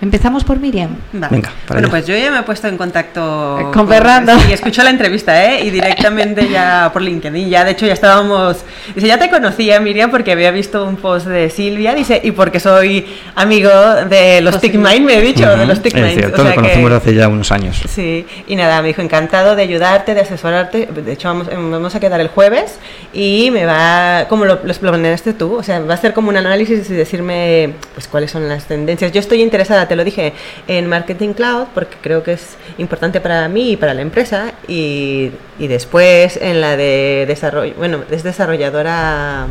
Empezamos 0.01 0.43
por 0.43 0.59
Miriam. 0.59 0.95
Venga, 1.13 1.51
bueno, 1.67 1.87
pues 1.87 2.07
yo 2.07 2.17
ya 2.17 2.31
me 2.31 2.39
he 2.39 2.41
puesto 2.41 2.67
en 2.67 2.75
contacto 2.75 3.69
con, 3.71 3.87
Fernando. 3.87 4.33
Y 4.49 4.51
escucho 4.51 4.81
la 4.81 4.89
entrevista, 4.89 5.45
¿eh? 5.45 5.63
Y 5.63 5.69
directamente 5.69 6.49
ya 6.49 6.89
por 6.91 7.03
LinkedIn. 7.03 7.47
Ya, 7.47 7.63
de 7.63 7.71
hecho, 7.71 7.85
ya 7.85 7.93
estábamos. 7.93 8.65
Dice, 8.95 9.05
ya 9.05 9.19
te 9.19 9.29
conocía, 9.29 9.79
Miriam, 9.79 10.09
porque 10.09 10.31
había 10.31 10.49
visto 10.49 10.85
un 10.85 10.95
post 10.95 11.27
de 11.27 11.51
Silvia. 11.51 11.93
Dice, 11.93 12.19
y 12.23 12.31
porque 12.31 12.59
soy 12.59 13.05
amigo 13.35 13.69
de 14.09 14.41
los 14.41 14.59
TickMind, 14.59 15.05
me 15.05 15.19
he 15.19 15.21
dicho, 15.21 15.55
de 15.55 15.67
los 15.67 15.83
TickMind. 15.83 16.07
Es 16.07 16.15
cierto, 16.15 16.43
lo 16.45 16.55
conocemos 16.55 16.91
hace 16.93 17.13
ya 17.13 17.27
unos 17.27 17.51
años. 17.51 17.79
Sí, 17.87 18.25
y 18.47 18.55
nada, 18.55 18.81
me 18.81 18.87
dijo, 18.87 19.03
encantado 19.03 19.55
de 19.55 19.61
ayudarte, 19.61 20.15
de 20.15 20.21
asesorarte. 20.21 20.87
De 20.87 21.11
hecho, 21.11 21.27
vamos, 21.27 21.47
vamos 21.47 21.93
a 21.93 21.99
quedar 21.99 22.19
el 22.21 22.29
jueves 22.29 22.79
y 23.13 23.51
me 23.51 23.67
va. 23.67 24.25
como 24.27 24.45
lo, 24.45 24.61
lo 24.63 24.73
planeaste 24.73 25.33
tú? 25.33 25.57
O 25.57 25.63
sea, 25.63 25.79
va 25.79 25.93
a 25.93 25.97
ser 25.97 26.13
como 26.13 26.29
un 26.29 26.37
análisis 26.37 26.89
y 26.89 26.93
decirme, 26.93 27.75
pues, 27.93 28.07
cuáles 28.07 28.31
son 28.31 28.49
las 28.49 28.65
tendencias. 28.65 29.11
Yo 29.11 29.19
estoy 29.19 29.43
interesada 29.43 29.90
te 29.91 29.97
lo 29.97 30.05
dije, 30.05 30.31
en 30.69 30.87
Marketing 30.87 31.33
Cloud, 31.33 31.67
porque 31.73 31.97
creo 32.01 32.23
que 32.23 32.31
es 32.31 32.55
importante 32.77 33.19
para 33.19 33.49
mí 33.49 33.71
y 33.71 33.75
para 33.75 33.93
la 33.93 34.01
empresa, 34.01 34.53
y, 34.65 35.31
y 35.59 35.67
después 35.67 36.37
en 36.41 36.61
la 36.61 36.77
de 36.77 37.25
desarrollo, 37.27 37.73
bueno, 37.77 38.05
es 38.09 38.23
desarrolladora 38.23 39.47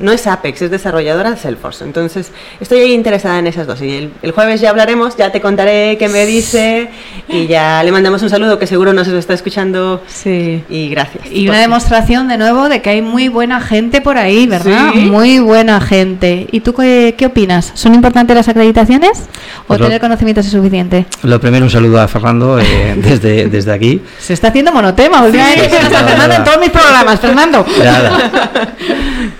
no 0.00 0.12
es 0.12 0.26
Apex, 0.26 0.62
es 0.62 0.70
desarrolladora 0.70 1.30
de 1.30 1.36
Salesforce. 1.36 1.84
Entonces, 1.84 2.32
estoy 2.60 2.78
ahí 2.78 2.92
interesada 2.92 3.38
en 3.38 3.46
esas 3.46 3.66
dos. 3.66 3.80
Y 3.82 4.10
el, 4.22 4.32
jueves 4.32 4.60
ya 4.60 4.70
hablaremos, 4.70 5.16
ya 5.16 5.30
te 5.30 5.40
contaré 5.40 5.96
qué 5.98 6.08
me 6.08 6.26
dice 6.26 6.88
y 7.28 7.46
ya 7.46 7.82
le 7.82 7.92
mandamos 7.92 8.22
un 8.22 8.30
saludo 8.30 8.58
que 8.58 8.66
seguro 8.66 8.92
nos 8.92 9.08
está 9.08 9.34
escuchando. 9.34 10.02
Sí. 10.06 10.64
Y 10.68 10.88
gracias. 10.88 11.30
Y 11.30 11.48
una 11.48 11.60
demostración 11.60 12.28
de 12.28 12.38
nuevo 12.38 12.68
de 12.68 12.82
que 12.82 12.90
hay 12.90 13.02
muy 13.02 13.28
buena 13.28 13.60
gente 13.60 14.00
por 14.00 14.16
ahí, 14.16 14.46
¿verdad? 14.46 14.94
Muy 14.94 15.38
buena 15.38 15.80
gente. 15.80 16.46
¿Y 16.50 16.60
tú 16.60 16.74
qué, 16.74 17.14
opinas? 17.24 17.72
¿Son 17.74 17.94
importantes 17.94 18.36
las 18.36 18.48
acreditaciones 18.48 19.24
o 19.64 19.66
pues 19.68 19.80
tener 19.80 20.00
conocimientos 20.00 20.46
es 20.46 20.52
suficiente? 20.52 21.06
Lo 21.22 21.40
primero, 21.40 21.64
un 21.64 21.70
saludo 21.70 22.00
a 22.00 22.08
Fernando 22.08 22.58
eh, 22.58 22.94
desde, 22.96 23.48
desde 23.48 23.72
aquí. 23.72 24.02
Se 24.18 24.32
está 24.32 24.48
haciendo 24.48 24.72
monotema 24.72 25.22
últimamente. 25.22 25.68
Fernando 25.68 26.34
en 26.34 26.44
todos 26.44 26.58
mis 26.58 26.70
programas, 26.70 27.20
Fernando. 27.20 27.66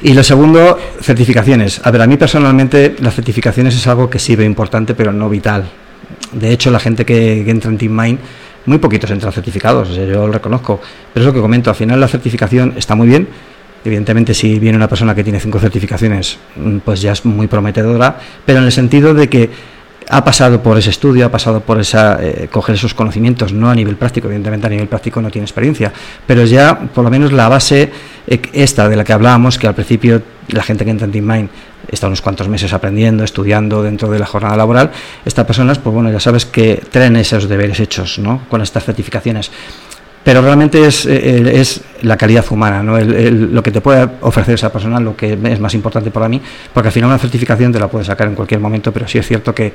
Y 0.03 0.13
lo 0.13 0.23
segundo, 0.23 0.79
certificaciones. 1.01 1.81
A 1.85 1.91
ver, 1.91 2.03
a 2.03 2.07
mí 2.07 2.17
personalmente 2.17 2.97
las 3.01 3.15
certificaciones 3.15 3.75
es 3.75 3.87
algo 3.87 4.11
que 4.11 4.19
veo 4.37 4.47
importante, 4.47 4.95
pero 4.95 5.13
no 5.13 5.29
vital. 5.29 5.65
De 6.33 6.53
hecho, 6.53 6.71
la 6.71 6.81
gente 6.81 7.05
que, 7.05 7.49
entra 7.49 7.71
en 7.71 7.79
TeamMind, 7.79 8.19
muy 8.67 8.79
poquitos 8.79 9.11
entran 9.11 9.33
certificados, 9.33 9.95
yo 9.95 10.27
lo 10.27 10.33
reconozco. 10.33 10.81
Pero 11.13 11.25
es 11.25 11.27
lo 11.27 11.33
que 11.33 11.41
comento, 11.41 11.71
al 11.71 11.77
final 11.77 12.01
la 12.01 12.09
certificación 12.09 12.75
está 12.77 12.95
muy 12.95 13.07
bien. 13.07 13.29
Evidentemente, 13.85 14.33
si 14.33 14.59
viene 14.59 14.77
una 14.77 14.89
persona 14.89 15.15
que 15.15 15.23
tiene 15.23 15.39
cinco 15.41 15.59
certificaciones, 15.59 16.39
mm, 16.57 16.79
pues 16.79 17.03
ya 17.03 17.13
es 17.13 17.25
muy 17.25 17.47
prometedora, 17.47 18.19
pero 18.45 18.59
en 18.59 18.65
el 18.65 18.73
sentido 18.73 19.13
de 19.13 19.29
que 19.29 19.51
ha 20.09 20.25
pasado 20.25 20.63
por 20.63 20.79
ese 20.79 20.91
estudio, 20.91 21.27
ha 21.27 21.31
pasado 21.31 21.61
por 21.61 21.81
esa 21.81 22.19
eh, 22.23 22.49
coger 22.51 22.75
esos 22.75 22.95
conocimientos, 22.95 23.53
no 23.53 23.71
a 23.71 23.75
nivel 23.75 23.97
práctico, 23.97 24.27
evidentemente 24.27 24.67
a 24.67 24.71
nivel 24.71 24.89
práctico 24.89 25.21
no 25.21 25.31
tiene 25.31 25.45
experiencia, 25.45 25.93
pero 26.27 26.45
ya 26.45 26.79
por 26.79 27.05
lo 27.05 27.11
menos 27.11 27.33
la 27.33 27.49
base 27.49 27.91
eh, 28.27 28.43
esta 28.53 28.89
de 28.89 28.97
la 28.97 29.05
que 29.05 29.13
hablábamos, 29.13 29.59
que 29.59 29.67
al 29.67 29.75
principio 29.75 30.23
la 30.49 30.63
gente 30.63 30.85
que 30.85 30.91
entra 30.91 31.07
en 31.07 31.13
DeepMind 31.13 31.49
está 31.91 32.07
unos 32.07 32.21
cuantos 32.21 32.49
meses 32.49 32.73
aprendiendo, 32.73 33.25
estudiando 33.25 33.83
dentro 33.83 34.11
de 34.11 34.19
la 34.19 34.27
jornada 34.27 34.57
laboral, 34.57 34.91
estas 35.25 35.47
personas, 35.47 35.79
pues 35.79 35.95
bueno, 35.95 36.11
ya 36.11 36.21
sabes 36.21 36.47
que 36.47 36.83
traen 36.91 37.17
esos 37.17 37.49
deberes 37.49 37.81
hechos, 37.81 38.19
¿no? 38.19 38.43
Con 38.49 38.63
estas 38.63 38.85
certificaciones 38.85 39.51
pero 40.25 40.41
realmente 40.41 40.85
es, 40.87 41.07
eh, 41.07 41.61
es 41.61 41.83
la 42.03 42.17
calidad 42.17 42.45
humana, 42.51 42.83
¿no? 42.83 42.99
lo 42.99 43.63
que 43.63 43.71
te 43.71 43.81
puede 43.81 44.09
ofrecer 44.23 44.55
esa 44.55 44.73
persona, 44.73 44.99
lo 44.99 45.15
que 45.17 45.39
es 45.45 45.61
más 45.61 45.75
importante 45.75 46.11
para 46.11 46.29
mí, 46.29 46.41
porque 46.73 46.89
al 46.89 46.93
final 46.93 47.11
una 47.11 47.19
certificación 47.19 47.71
te 47.71 47.79
la 47.79 47.89
puedes 47.89 48.07
sacar 48.07 48.27
en 48.27 48.35
cualquier 48.35 48.61
momento, 48.61 48.91
pero 48.91 49.07
sí 49.07 49.19
es 49.19 49.27
cierto 49.27 49.55
que, 49.55 49.73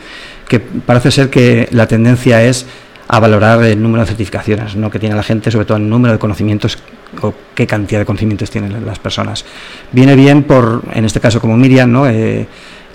que 0.48 0.60
parece 0.60 1.12
ser 1.12 1.30
que 1.30 1.70
la 1.72 1.88
tendencia 1.88 2.44
es 2.44 2.66
a 3.12 3.20
valorar 3.20 3.64
el 3.64 3.82
número 3.82 4.04
de 4.04 4.08
certificaciones 4.08 4.76
¿no? 4.76 4.92
que 4.92 5.00
tiene 5.00 5.16
la 5.16 5.24
gente, 5.24 5.50
sobre 5.50 5.66
todo 5.66 5.78
el 5.78 5.90
número 5.90 6.14
de 6.14 6.20
conocimientos 6.20 6.78
o 7.22 7.34
qué 7.56 7.66
cantidad 7.66 8.00
de 8.00 8.06
conocimientos 8.06 8.52
tienen 8.52 8.86
las 8.86 9.00
personas. 9.00 9.46
Viene 9.92 10.16
bien 10.16 10.44
por, 10.44 10.84
en 10.94 11.06
este 11.06 11.20
caso 11.20 11.42
como 11.42 11.58
Miriam, 11.58 11.92
¿no? 11.92 12.08
Eh, 12.08 12.48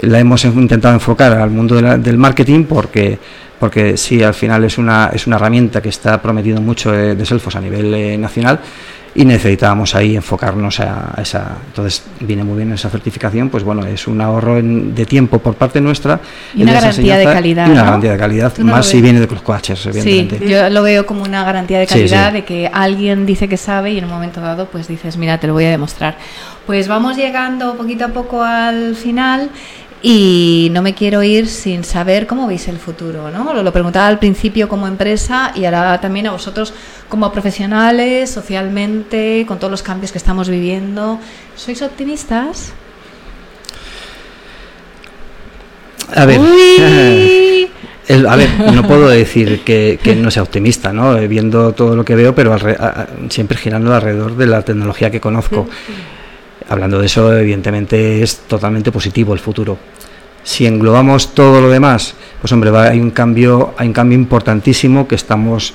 la 0.07 0.19
hemos 0.19 0.45
intentado 0.45 0.95
enfocar 0.95 1.33
al 1.33 1.51
mundo 1.51 1.77
del 1.77 2.19
marketing 2.19 2.65
porque 2.65 3.19
porque 3.59 3.97
sí, 3.97 4.23
al 4.23 4.35
final 4.35 4.65
es 4.65 4.77
una, 4.77 5.11
es 5.13 5.27
una 5.27 5.37
herramienta 5.37 5.81
que 5.81 5.89
está 5.89 6.21
prometiendo 6.21 6.61
mucho 6.61 6.93
de, 6.93 7.15
de 7.15 7.41
a 7.55 7.61
nivel 7.61 7.95
eh, 7.95 8.19
nacional 8.19 8.61
y 9.15 9.25
necesitábamos 9.25 9.95
ahí 9.95 10.17
enfocarnos 10.17 10.81
a, 10.81 11.15
esa. 11.23 11.59
Entonces, 11.69 12.03
viene 12.21 12.43
muy 12.43 12.57
bien 12.57 12.73
esa 12.73 12.91
certificación, 12.91 13.49
pues 13.49 13.63
bueno, 13.63 13.87
es 13.87 14.09
un 14.09 14.21
ahorro 14.21 14.61
de 14.61 15.07
tiempo 15.07 15.39
por 15.39 15.55
parte 15.55 15.81
nuestra. 15.81 16.21
Y 16.55 16.65
una 16.65 16.73
garantía 16.73 17.17
de 17.17 17.25
calidad. 17.25 17.69
Y 17.69 17.71
una 17.71 17.85
garantía 17.85 18.13
de 18.13 18.19
calidad, 18.19 18.59
más 18.59 18.87
si 18.87 19.01
viene 19.01 19.21
de 19.21 19.29
los 19.29 19.41
coaches, 19.43 19.87
evidentemente. 19.87 20.39
Sí, 20.39 20.49
yo 20.49 20.69
lo 20.69 20.83
veo 20.83 21.07
como 21.07 21.23
una 21.23 21.45
garantía 21.45 21.79
de 21.79 21.87
calidad 21.87 22.33
de 22.33 22.45
que 22.45 22.69
alguien 22.73 23.25
dice 23.25 23.49
que 23.49 23.57
sabe 23.57 23.93
y 23.93 23.99
en 23.99 24.05
un 24.05 24.11
momento 24.11 24.41
dado, 24.41 24.67
pues 24.67 24.89
dices, 24.89 25.17
mira, 25.17 25.39
te 25.39 25.47
lo 25.47 25.53
voy 25.53 25.67
a 25.67 25.71
demostrar. 25.71 26.19
Pues 26.67 26.89
vamos 26.89 27.17
llegando 27.17 27.77
poquito 27.77 28.07
a 28.07 28.09
poco 28.09 28.43
al 28.43 28.97
final 28.97 29.51
y 30.07 30.69
no 30.71 30.83
me 30.83 30.93
quiero 30.93 31.23
ir 31.23 31.49
sin 31.49 31.83
saber 31.83 32.27
cómo 32.27 32.47
veis 32.47 32.69
el 32.69 32.77
futuro, 32.77 33.31
¿no? 33.31 33.55
Lo, 33.55 33.73
preguntaba 33.73 34.07
al 34.07 34.19
principio 34.19 34.69
como 34.69 34.87
empresa 34.87 35.53
y 35.55 35.65
ahora 35.65 35.99
también 35.99 36.27
a 36.27 36.33
vosotros 36.33 36.75
como 37.09 37.33
profesionales, 37.33 38.29
socialmente, 38.29 39.47
con 39.49 39.59
todos 39.59 39.71
los 39.71 39.83
cambios 39.83 40.13
que 40.13 40.19
estamos 40.19 40.51
viviendo. 40.51 41.19
¿Sois 41.57 41.81
optimistas? 41.81 42.75
A 46.15 46.27
ver, 46.27 46.39
a 48.29 48.37
ver, 48.37 48.51
no 48.75 48.87
puedo 48.87 49.09
decir 49.09 49.63
que, 49.65 50.19
no 50.21 50.31
sea 50.31 50.43
optimista, 50.43 50.93
¿no? 50.93 51.17
Eh, 51.17 51.29
viendo 51.29 51.73
todo 51.73 51.97
lo 51.97 52.05
que 52.05 52.15
veo, 52.15 52.35
pero 52.35 52.55
siempre 53.31 53.57
girando 53.57 53.95
alrededor 53.95 54.37
de 54.37 54.47
la 54.49 54.61
tecnología 54.61 55.11
que 55.11 55.23
conozco. 55.23 55.67
Hablando 56.69 56.99
de 56.99 57.07
eso, 57.07 57.37
evidentemente 57.37 58.23
es 58.23 58.39
totalmente 58.41 58.91
positivo 58.91 59.35
el 59.35 59.39
futuro. 59.39 59.77
Si 60.43 60.67
englobamos 60.67 61.35
todo 61.35 61.61
lo 61.61 61.69
demás, 61.69 62.15
pues 62.41 62.53
hombre, 62.53 62.71
hay 62.77 63.01
un 63.01 63.11
cambio, 63.11 63.75
hay 63.77 63.87
un 63.87 63.93
cambio 63.93 64.19
importantísimo 64.19 65.07
que 65.07 65.15
estamos 65.15 65.75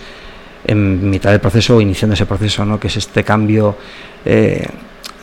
en 0.65 1.09
mitad 1.09 1.31
del 1.31 1.39
proceso 1.39 1.77
o 1.77 1.81
iniciando 1.81 2.13
ese 2.13 2.25
proceso, 2.25 2.65
¿no? 2.65 2.79
Que 2.79 2.87
es 2.87 2.97
este 2.97 3.23
cambio 3.23 3.75
eh, 4.25 4.67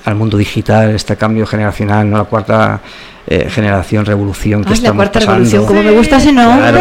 al 0.05 0.14
mundo 0.14 0.37
digital, 0.37 0.90
este 0.90 1.16
cambio 1.16 1.46
generacional, 1.46 2.09
no 2.09 2.18
la 2.18 2.24
cuarta 2.24 2.81
eh, 3.26 3.48
generación, 3.50 4.05
revolución 4.05 4.64
que 4.64 4.72
estamos 4.72 5.05
la 5.05 5.11
cuarta 5.11 5.20
revolución, 5.20 5.66
como 5.66 5.83
me 5.83 5.90
gusta 5.90 6.16
ese 6.16 6.33
nombre. 6.33 6.81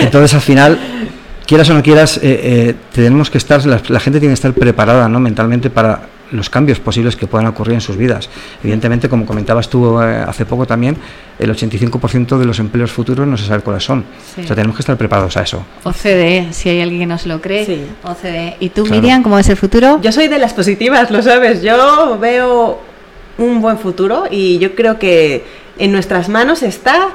Entonces 0.00 0.34
al 0.34 0.40
final 0.42 0.78
quieras 1.46 1.68
o 1.70 1.74
no 1.74 1.82
quieras, 1.82 2.20
eh, 2.22 2.74
tenemos 2.92 3.30
que 3.30 3.38
estar, 3.38 3.64
la, 3.66 3.80
la, 3.88 4.00
gente 4.00 4.20
tiene 4.20 4.32
que 4.32 4.34
estar 4.34 4.52
preparada 4.52 5.08
¿no? 5.08 5.20
mentalmente 5.20 5.70
para 5.70 6.13
los 6.30 6.50
cambios 6.50 6.80
posibles 6.80 7.16
que 7.16 7.26
puedan 7.26 7.46
ocurrir 7.46 7.74
en 7.74 7.80
sus 7.80 7.96
vidas. 7.96 8.28
Evidentemente, 8.62 9.08
como 9.08 9.26
comentabas 9.26 9.68
tú 9.68 10.00
eh, 10.00 10.24
hace 10.26 10.46
poco 10.46 10.66
también, 10.66 10.96
el 11.38 11.50
85% 11.50 12.38
de 12.38 12.44
los 12.44 12.58
empleos 12.58 12.90
futuros 12.92 13.26
no 13.26 13.36
se 13.36 13.46
sabe 13.46 13.62
cuáles 13.62 13.84
son. 13.84 14.04
O 14.38 14.46
sea, 14.46 14.56
tenemos 14.56 14.76
que 14.76 14.82
estar 14.82 14.96
preparados 14.96 15.36
a 15.36 15.42
eso. 15.42 15.64
OCDE, 15.82 16.48
si 16.52 16.68
hay 16.68 16.80
alguien 16.80 17.00
que 17.00 17.06
nos 17.06 17.26
lo 17.26 17.40
cree. 17.40 17.66
Sí. 17.66 17.86
OCDE. 18.02 18.56
¿Y 18.60 18.70
tú, 18.70 18.86
Miriam, 18.86 19.22
cómo 19.22 19.38
es 19.38 19.48
el 19.48 19.56
futuro? 19.56 20.00
Yo 20.02 20.12
soy 20.12 20.28
de 20.28 20.38
las 20.38 20.52
positivas, 20.52 21.10
lo 21.10 21.22
sabes. 21.22 21.62
Yo 21.62 22.18
veo 22.18 22.80
un 23.38 23.60
buen 23.60 23.78
futuro 23.78 24.24
y 24.30 24.58
yo 24.58 24.74
creo 24.74 24.98
que 24.98 25.44
en 25.78 25.92
nuestras 25.92 26.28
manos 26.28 26.62
está 26.62 27.10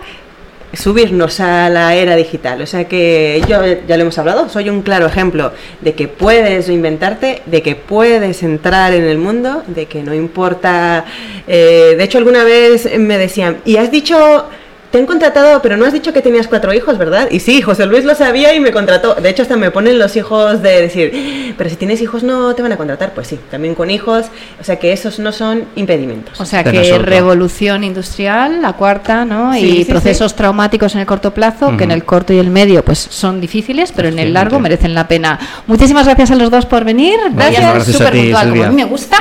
subirnos 0.74 1.40
a 1.40 1.70
la 1.70 1.96
era 1.96 2.16
digital. 2.16 2.62
O 2.62 2.66
sea 2.66 2.88
que 2.88 3.42
yo 3.48 3.62
ya 3.88 3.98
lo 3.98 4.04
hemos 4.04 4.18
hablado, 4.18 4.50
soy 4.50 4.70
un 4.70 4.82
claro 4.82 5.08
ejemplo 5.08 5.52
de 5.82 5.94
que 5.94 6.08
puedes 6.08 6.68
reinventarte, 6.68 7.42
de 7.46 7.62
que 7.62 7.76
puedes 7.76 8.44
entrar 8.44 8.94
en 8.94 9.04
el 9.04 9.18
mundo, 9.18 9.64
de 9.68 9.86
que 9.86 10.04
no 10.04 10.14
importa. 10.14 11.06
Eh, 11.48 11.96
de 11.98 12.04
hecho, 12.04 12.18
alguna 12.18 12.44
vez 12.44 12.98
me 12.98 13.18
decían, 13.18 13.58
y 13.66 13.78
has 13.78 13.92
dicho 13.92 14.48
te 14.92 14.98
han 14.98 15.06
contratado, 15.06 15.62
pero 15.62 15.78
no 15.78 15.86
has 15.86 15.94
dicho 15.94 16.14
que 16.14 16.22
tenías 16.22 16.48
cuatro 16.48 16.74
hijos, 16.74 16.98
¿verdad? 16.98 17.28
Y 17.30 17.40
sí, 17.40 17.62
José 17.62 17.86
Luis 17.86 18.06
lo 18.06 18.16
sabía 18.16 18.54
y 18.56 18.60
me 18.60 18.72
contrató. 18.72 19.16
De 19.16 19.30
hecho, 19.30 19.44
hasta 19.44 19.56
me 19.56 19.70
ponen 19.70 20.00
los 20.00 20.16
hijos 20.16 20.64
de 20.64 20.82
decir, 20.82 21.54
pero 21.58 21.70
si 21.70 21.76
tienes 21.76 22.02
hijos 22.02 22.24
no 22.24 22.56
te 22.56 22.64
van 22.64 22.72
a 22.72 22.78
contratar. 22.78 23.14
Pues 23.14 23.28
sí, 23.28 23.40
también 23.52 23.76
con 23.76 23.92
hijos. 23.92 24.26
O 24.60 24.64
sea 24.64 24.78
que 24.78 24.92
esos 24.92 25.20
no 25.20 25.32
son 25.32 25.66
impedimentos. 25.76 26.40
O 26.40 26.46
sea 26.46 26.64
que 26.64 26.98
revolución 26.98 27.84
industrial, 27.84 28.62
la 28.62 28.74
cuarta, 28.74 29.26
¿no? 29.26 29.56
y 29.56 29.86
procesos 29.86 30.36
traumáticos 30.36 30.96
en 30.96 31.02
el 31.02 31.06
corto 31.08 31.34
plazo, 31.34 31.78
que 31.78 31.84
en 31.84 31.92
el 31.92 32.04
corto 32.04 32.34
y 32.34 32.40
el 32.40 32.50
medio 32.50 32.84
pues 32.84 33.00
son 33.00 33.40
difíciles, 33.42 33.92
pero 33.96 34.08
en 34.08 34.18
el 34.18 34.34
largo 34.34 34.60
merecen 34.60 34.94
la 34.94 35.08
pena. 35.08 35.40
Muchísimas 35.68 36.06
gracias 36.06 36.32
a 36.32 36.36
los 36.36 36.50
dos 36.50 36.66
por 36.66 36.84
venir. 36.84 37.20
Gracias, 37.32 37.86
súper 37.86 38.14
puntual, 38.14 38.50
como 38.50 38.64
a 38.64 38.70
mí 38.70 38.76
me 38.76 38.86
gusta. 38.86 39.18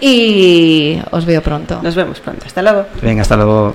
Y 0.00 0.98
os 1.10 1.24
veo 1.24 1.40
pronto. 1.42 1.80
Nos 1.82 1.94
vemos 1.94 2.20
pronto. 2.20 2.44
Hasta 2.46 2.62
luego. 2.62 2.84
Venga, 3.00 3.22
hasta 3.22 3.36
luego. 3.36 3.74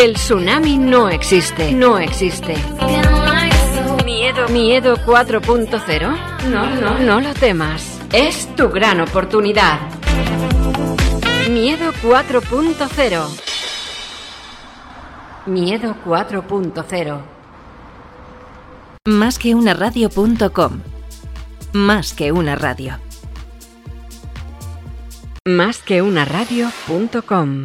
El 0.00 0.14
tsunami 0.14 0.78
no 0.78 1.10
existe, 1.10 1.72
no 1.72 1.98
existe. 1.98 2.54
Miedo, 4.06 4.48
miedo 4.48 4.96
4.0. 4.96 6.48
No, 6.48 6.74
no, 6.76 6.98
no 6.98 7.20
lo 7.20 7.34
temas. 7.34 8.00
Es 8.10 8.48
tu 8.56 8.70
gran 8.70 9.02
oportunidad. 9.02 9.78
Miedo 11.50 11.92
4.0 12.02 13.26
Miedo 15.44 15.94
4.0 16.06 17.20
Más 19.04 19.38
que 19.38 19.54
una 19.54 19.74
radio.com. 19.74 20.80
Más 21.74 22.14
que 22.14 22.32
una 22.32 22.56
radio. 22.56 23.09
Más 25.50 25.82
que. 25.82 26.00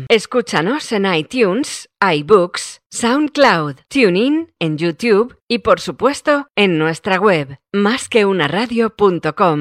Escúchanos 0.10 0.92
en 0.92 1.06
iTunes, 1.14 1.88
iBooks, 2.02 2.82
SoundCloud, 2.90 3.76
TuneIn, 3.90 4.52
en 4.60 4.78
YouTube 4.80 5.38
y 5.48 5.60
por 5.60 5.80
supuesto 5.80 6.48
en 6.56 6.80
nuestra 6.80 7.20
web, 7.20 7.60
másqueunaradio.com. 7.74 9.60